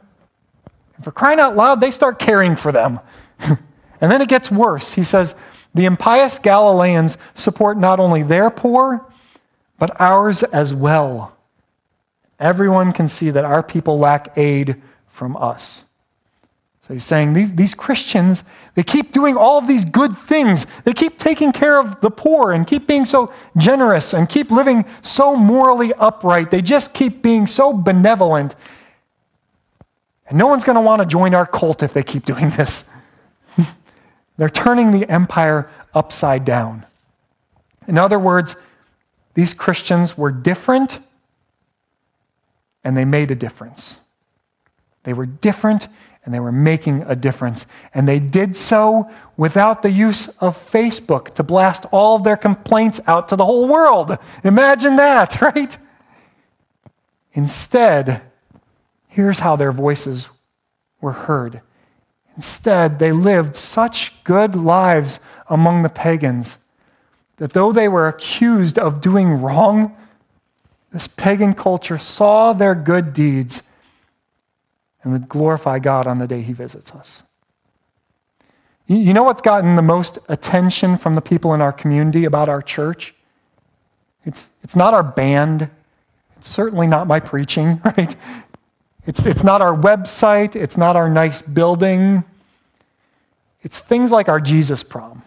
And 0.97 1.05
for 1.05 1.11
crying 1.11 1.41
out 1.41 1.57
loud, 1.57 1.81
they 1.81 1.91
start 1.91 2.19
caring 2.19 2.55
for 2.55 2.71
them. 2.71 3.01
and 3.41 3.59
then 4.01 4.21
it 4.21 4.29
gets 4.29 4.51
worse. 4.51 4.95
He 4.95 5.03
says, 5.03 5.35
the 5.75 5.87
impious 5.87 6.39
Galileans 6.39 7.19
support 7.35 7.79
not 7.79 7.99
only 7.99 8.23
their 8.23 8.51
poor, 8.51 9.05
but 9.79 10.01
ours 10.01 10.43
as 10.43 10.75
well. 10.75 11.37
Everyone 12.39 12.93
can 12.93 13.09
see 13.09 13.31
that 13.31 13.45
our 13.45 13.63
people 13.63 13.99
lack 13.99 14.37
aid 14.37 14.81
from 15.09 15.37
us. 15.37 15.85
So 16.89 16.95
he's 16.95 17.05
saying 17.05 17.35
these, 17.35 17.55
these 17.55 17.75
Christians, 17.75 18.45
they 18.75 18.83
keep 18.83 19.13
doing 19.13 19.37
all 19.37 19.59
of 19.59 19.69
these 19.69 19.85
good 19.85 20.17
things. 20.17 20.67
They 20.85 20.95
keep 20.95 21.19
taking 21.19 21.53
care 21.53 21.79
of 21.79 22.01
the 22.01 22.11
poor 22.11 22.53
and 22.53 22.67
keep 22.67 22.87
being 22.87 23.05
so 23.05 23.31
generous 23.59 24.15
and 24.15 24.27
keep 24.27 24.51
living 24.51 24.87
so 25.03 25.37
morally 25.37 25.93
upright. 25.93 26.51
They 26.51 26.63
just 26.63 26.95
keep 26.95 27.21
being 27.21 27.47
so 27.47 27.75
benevolent. 27.75 28.57
And 30.29 30.39
no 30.39 30.47
one's 30.47 30.65
going 30.65 30.77
to 30.77 30.81
want 30.81 31.03
to 31.03 31.07
join 31.07 31.35
our 31.35 31.45
cult 31.45 31.83
if 31.83 31.93
they 31.93 32.03
keep 32.03 32.25
doing 32.25 32.49
this. 32.51 32.89
They're 34.39 34.49
turning 34.49 34.91
the 34.91 35.07
empire 35.11 35.69
upside 35.93 36.47
down. 36.47 36.87
In 37.87 37.99
other 37.99 38.19
words, 38.19 38.57
these 39.35 39.53
Christians 39.53 40.17
were 40.17 40.33
different 40.33 41.01
and 42.83 42.97
they 42.97 43.05
made 43.05 43.31
a 43.31 43.35
difference. 43.35 44.01
They 45.03 45.13
were 45.13 45.27
different 45.27 45.89
and 46.29 46.35
they 46.35 46.41
were 46.41 46.53
making 46.53 47.01
a 47.07 47.17
difference. 47.17 47.65
And 47.95 48.07
they 48.07 48.21
did 48.21 48.55
so 48.55 49.11
without 49.39 49.81
the 49.81 49.91
use 49.91 50.29
of 50.43 50.59
Facebook 50.71 51.35
to 51.37 51.43
blast 51.43 51.87
all 51.91 52.17
of 52.17 52.23
their 52.23 52.37
complaints 52.37 53.01
out 53.07 53.31
to 53.31 53.37
the 53.37 53.47
whole 53.47 53.67
world. 53.67 54.19
Imagine 54.45 54.97
that, 54.97 55.41
right? 55.41 55.79
Instead, 57.33 58.21
here's 59.07 59.39
how 59.39 59.57
their 59.57 59.73
voices 59.73 60.29
were 61.01 61.13
heard. 61.13 61.63
Instead, 62.37 62.99
they 62.99 63.13
lived 63.13 63.57
such 63.57 64.23
good 64.23 64.55
lives 64.55 65.21
among 65.49 65.83
the 65.83 65.89
pagans 65.89 66.59
that 67.39 67.55
though 67.55 67.73
they 67.73 67.89
were 67.89 68.07
accused 68.07 68.79
of 68.79 69.01
doing 69.01 69.41
wrong, 69.41 69.97
this 70.93 71.07
pagan 71.07 71.55
culture 71.55 71.97
saw 71.97 72.53
their 72.53 72.75
good 72.75 73.15
deeds 73.15 73.68
and 75.09 75.13
would 75.15 75.29
glorify 75.29 75.79
God 75.79 76.07
on 76.07 76.19
the 76.19 76.27
day 76.27 76.43
he 76.43 76.53
visits 76.53 76.93
us. 76.93 77.23
You 78.87 79.15
know 79.15 79.23
what's 79.23 79.41
gotten 79.41 79.75
the 79.75 79.83
most 79.83 80.19
attention 80.29 80.99
from 80.99 81.15
the 81.15 81.23
people 81.23 81.55
in 81.55 81.63
our 81.63 81.73
community 81.73 82.27
about 82.27 82.51
our 82.51 82.61
church? 82.61 83.15
It's, 84.27 84.51
it's 84.63 84.77
not 84.77 84.93
our 84.93 85.03
band. 85.03 85.71
It's 86.37 86.49
certainly 86.49 86.87
not 86.87 87.07
my 87.07 87.21
preaching, 87.21 87.81
right? 87.85 88.15
It's, 89.07 89.25
it's 89.25 89.43
not 89.43 89.63
our 89.63 89.75
website. 89.75 90.57
It's 90.57 90.77
not 90.77 90.95
our 90.95 91.09
nice 91.09 91.41
building. 91.41 92.23
It's 93.63 93.81
things 93.81 94.13
like 94.13 94.29
our 94.29 94.41
Jesus 94.41 94.83
prom. 94.83 95.23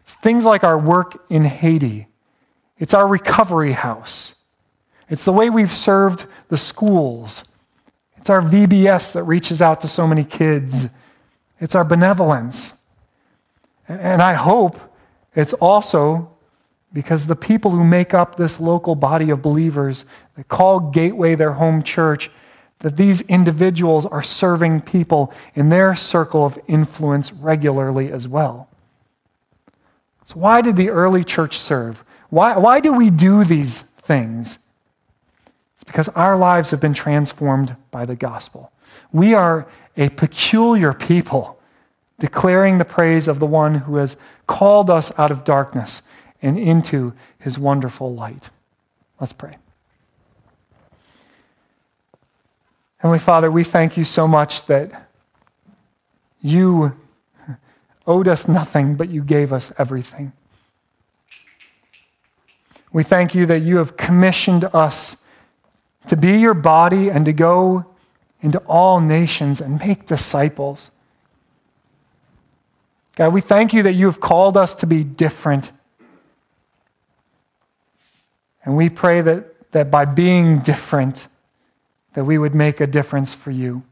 It's 0.00 0.14
things 0.14 0.44
like 0.44 0.64
our 0.64 0.78
work 0.78 1.24
in 1.30 1.44
Haiti 1.44 2.08
It's 2.78 2.92
our 2.92 3.08
recovery 3.08 3.72
house. 3.72 4.42
It's 5.08 5.24
the 5.24 5.32
way 5.32 5.48
we've 5.48 5.72
served 5.72 6.26
the 6.48 6.58
schools. 6.58 7.44
It's 8.26 8.30
our 8.30 8.42
VBS 8.42 9.12
that 9.12 9.22
reaches 9.22 9.62
out 9.62 9.82
to 9.82 9.86
so 9.86 10.04
many 10.04 10.24
kids. 10.24 10.88
It's 11.60 11.76
our 11.76 11.84
benevolence. 11.84 12.82
And 13.86 14.20
I 14.20 14.34
hope 14.34 14.80
it's 15.36 15.52
also 15.52 16.36
because 16.92 17.26
the 17.26 17.36
people 17.36 17.70
who 17.70 17.84
make 17.84 18.14
up 18.14 18.34
this 18.34 18.58
local 18.58 18.96
body 18.96 19.30
of 19.30 19.42
believers 19.42 20.06
that 20.34 20.48
call 20.48 20.80
Gateway 20.90 21.36
their 21.36 21.52
home 21.52 21.84
church, 21.84 22.28
that 22.80 22.96
these 22.96 23.20
individuals 23.20 24.06
are 24.06 24.24
serving 24.24 24.80
people 24.80 25.32
in 25.54 25.68
their 25.68 25.94
circle 25.94 26.44
of 26.44 26.58
influence 26.66 27.32
regularly 27.32 28.10
as 28.10 28.26
well. 28.26 28.68
So, 30.24 30.40
why 30.40 30.62
did 30.62 30.74
the 30.74 30.90
early 30.90 31.22
church 31.22 31.60
serve? 31.60 32.02
Why, 32.30 32.56
why 32.58 32.80
do 32.80 32.92
we 32.92 33.08
do 33.08 33.44
these 33.44 33.82
things? 33.82 34.58
Because 35.86 36.08
our 36.10 36.36
lives 36.36 36.70
have 36.70 36.80
been 36.80 36.94
transformed 36.94 37.76
by 37.90 38.04
the 38.04 38.16
gospel. 38.16 38.72
We 39.12 39.34
are 39.34 39.66
a 39.96 40.08
peculiar 40.10 40.92
people 40.92 41.58
declaring 42.18 42.78
the 42.78 42.84
praise 42.84 43.28
of 43.28 43.38
the 43.38 43.46
one 43.46 43.74
who 43.74 43.96
has 43.96 44.16
called 44.46 44.90
us 44.90 45.16
out 45.18 45.30
of 45.30 45.44
darkness 45.44 46.02
and 46.42 46.58
into 46.58 47.12
his 47.38 47.58
wonderful 47.58 48.14
light. 48.14 48.50
Let's 49.20 49.32
pray. 49.32 49.56
Heavenly 52.98 53.18
Father, 53.18 53.50
we 53.50 53.64
thank 53.64 53.96
you 53.96 54.04
so 54.04 54.26
much 54.26 54.66
that 54.66 55.08
you 56.40 56.96
owed 58.06 58.28
us 58.28 58.48
nothing, 58.48 58.94
but 58.94 59.08
you 59.08 59.22
gave 59.22 59.52
us 59.52 59.72
everything. 59.78 60.32
We 62.92 63.02
thank 63.02 63.34
you 63.34 63.46
that 63.46 63.60
you 63.60 63.76
have 63.76 63.96
commissioned 63.96 64.64
us 64.72 65.22
to 66.08 66.16
be 66.16 66.38
your 66.38 66.54
body 66.54 67.10
and 67.10 67.24
to 67.24 67.32
go 67.32 67.86
into 68.40 68.58
all 68.60 69.00
nations 69.00 69.60
and 69.60 69.78
make 69.78 70.06
disciples. 70.06 70.90
God, 73.16 73.32
we 73.32 73.40
thank 73.40 73.72
you 73.72 73.82
that 73.84 73.94
you 73.94 74.06
have 74.06 74.20
called 74.20 74.56
us 74.56 74.74
to 74.76 74.86
be 74.86 75.02
different. 75.02 75.70
And 78.64 78.76
we 78.76 78.90
pray 78.90 79.22
that, 79.22 79.72
that 79.72 79.90
by 79.90 80.04
being 80.04 80.58
different, 80.58 81.28
that 82.12 82.24
we 82.24 82.36
would 82.36 82.54
make 82.54 82.80
a 82.80 82.86
difference 82.86 83.32
for 83.32 83.50
you. 83.50 83.82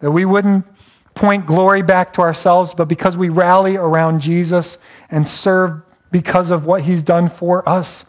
That 0.00 0.10
we 0.10 0.24
wouldn't 0.24 0.66
point 1.14 1.46
glory 1.46 1.82
back 1.82 2.12
to 2.14 2.20
ourselves, 2.20 2.74
but 2.74 2.86
because 2.86 3.16
we 3.16 3.28
rally 3.28 3.76
around 3.76 4.20
Jesus 4.20 4.78
and 5.10 5.26
serve 5.26 5.82
because 6.10 6.50
of 6.50 6.66
what 6.66 6.82
he's 6.82 7.02
done 7.02 7.28
for 7.28 7.66
us, 7.68 8.06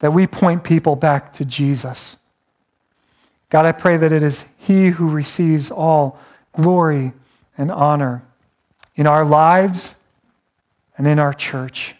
that 0.00 0.12
we 0.12 0.26
point 0.26 0.64
people 0.64 0.96
back 0.96 1.32
to 1.34 1.44
Jesus. 1.44 2.18
God, 3.48 3.64
I 3.64 3.72
pray 3.72 3.96
that 3.96 4.12
it 4.12 4.22
is 4.22 4.44
he 4.58 4.88
who 4.88 5.08
receives 5.08 5.70
all 5.70 6.18
glory 6.52 7.12
and 7.56 7.70
honor 7.70 8.22
in 8.96 9.06
our 9.06 9.24
lives 9.24 9.94
and 10.98 11.06
in 11.06 11.18
our 11.18 11.32
church. 11.32 11.94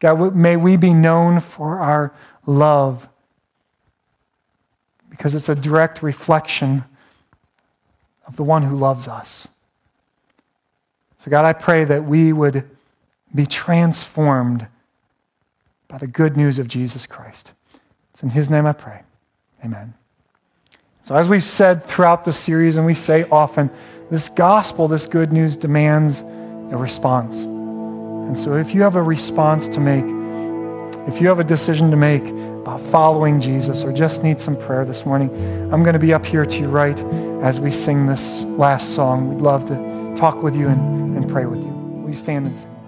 God, 0.00 0.34
may 0.34 0.56
we 0.56 0.76
be 0.76 0.92
known 0.92 1.40
for 1.40 1.78
our 1.78 2.12
love 2.46 3.08
because 5.08 5.34
it's 5.34 5.48
a 5.48 5.54
direct 5.54 6.02
reflection 6.02 6.84
of 8.26 8.36
the 8.36 8.42
one 8.42 8.62
who 8.62 8.76
loves 8.76 9.08
us. 9.08 9.48
So, 11.20 11.30
God, 11.30 11.44
I 11.44 11.52
pray 11.52 11.84
that 11.84 12.04
we 12.04 12.32
would 12.32 12.68
be 13.34 13.46
transformed 13.46 14.66
by 15.88 15.98
the 15.98 16.06
good 16.06 16.36
news 16.36 16.58
of 16.58 16.68
Jesus 16.68 17.06
Christ. 17.06 17.52
It's 18.12 18.22
in 18.22 18.30
His 18.30 18.50
name 18.50 18.66
I 18.66 18.72
pray. 18.72 19.02
Amen. 19.64 19.94
So, 21.02 21.14
as 21.14 21.28
we've 21.28 21.42
said 21.42 21.84
throughout 21.84 22.24
the 22.24 22.32
series, 22.32 22.76
and 22.76 22.86
we 22.86 22.94
say 22.94 23.24
often, 23.30 23.70
this 24.10 24.28
gospel, 24.28 24.88
this 24.88 25.06
good 25.06 25.32
news, 25.32 25.56
demands 25.56 26.20
a 26.20 26.76
response. 26.76 27.42
And 27.44 28.38
so, 28.38 28.56
if 28.56 28.74
you 28.74 28.82
have 28.82 28.96
a 28.96 29.02
response 29.02 29.68
to 29.68 29.80
make, 29.80 30.04
if 31.06 31.20
you 31.20 31.28
have 31.28 31.40
a 31.40 31.44
decision 31.44 31.90
to 31.90 31.96
make 31.96 32.26
about 32.26 32.80
following 32.80 33.38
Jesus 33.40 33.84
or 33.84 33.92
just 33.92 34.22
need 34.22 34.40
some 34.40 34.56
prayer 34.56 34.86
this 34.86 35.04
morning, 35.04 35.28
I'm 35.72 35.82
going 35.82 35.92
to 35.92 35.98
be 35.98 36.14
up 36.14 36.24
here 36.24 36.46
to 36.46 36.58
your 36.58 36.70
right 36.70 36.98
as 37.42 37.60
we 37.60 37.70
sing 37.70 38.06
this 38.06 38.44
last 38.44 38.94
song. 38.94 39.28
We'd 39.28 39.42
love 39.42 39.66
to 39.68 40.14
talk 40.16 40.42
with 40.42 40.56
you 40.56 40.68
and, 40.68 41.18
and 41.18 41.30
pray 41.30 41.44
with 41.44 41.58
you. 41.58 41.68
Will 41.68 42.10
you 42.10 42.16
stand 42.16 42.46
and 42.46 42.56
sing? 42.56 42.83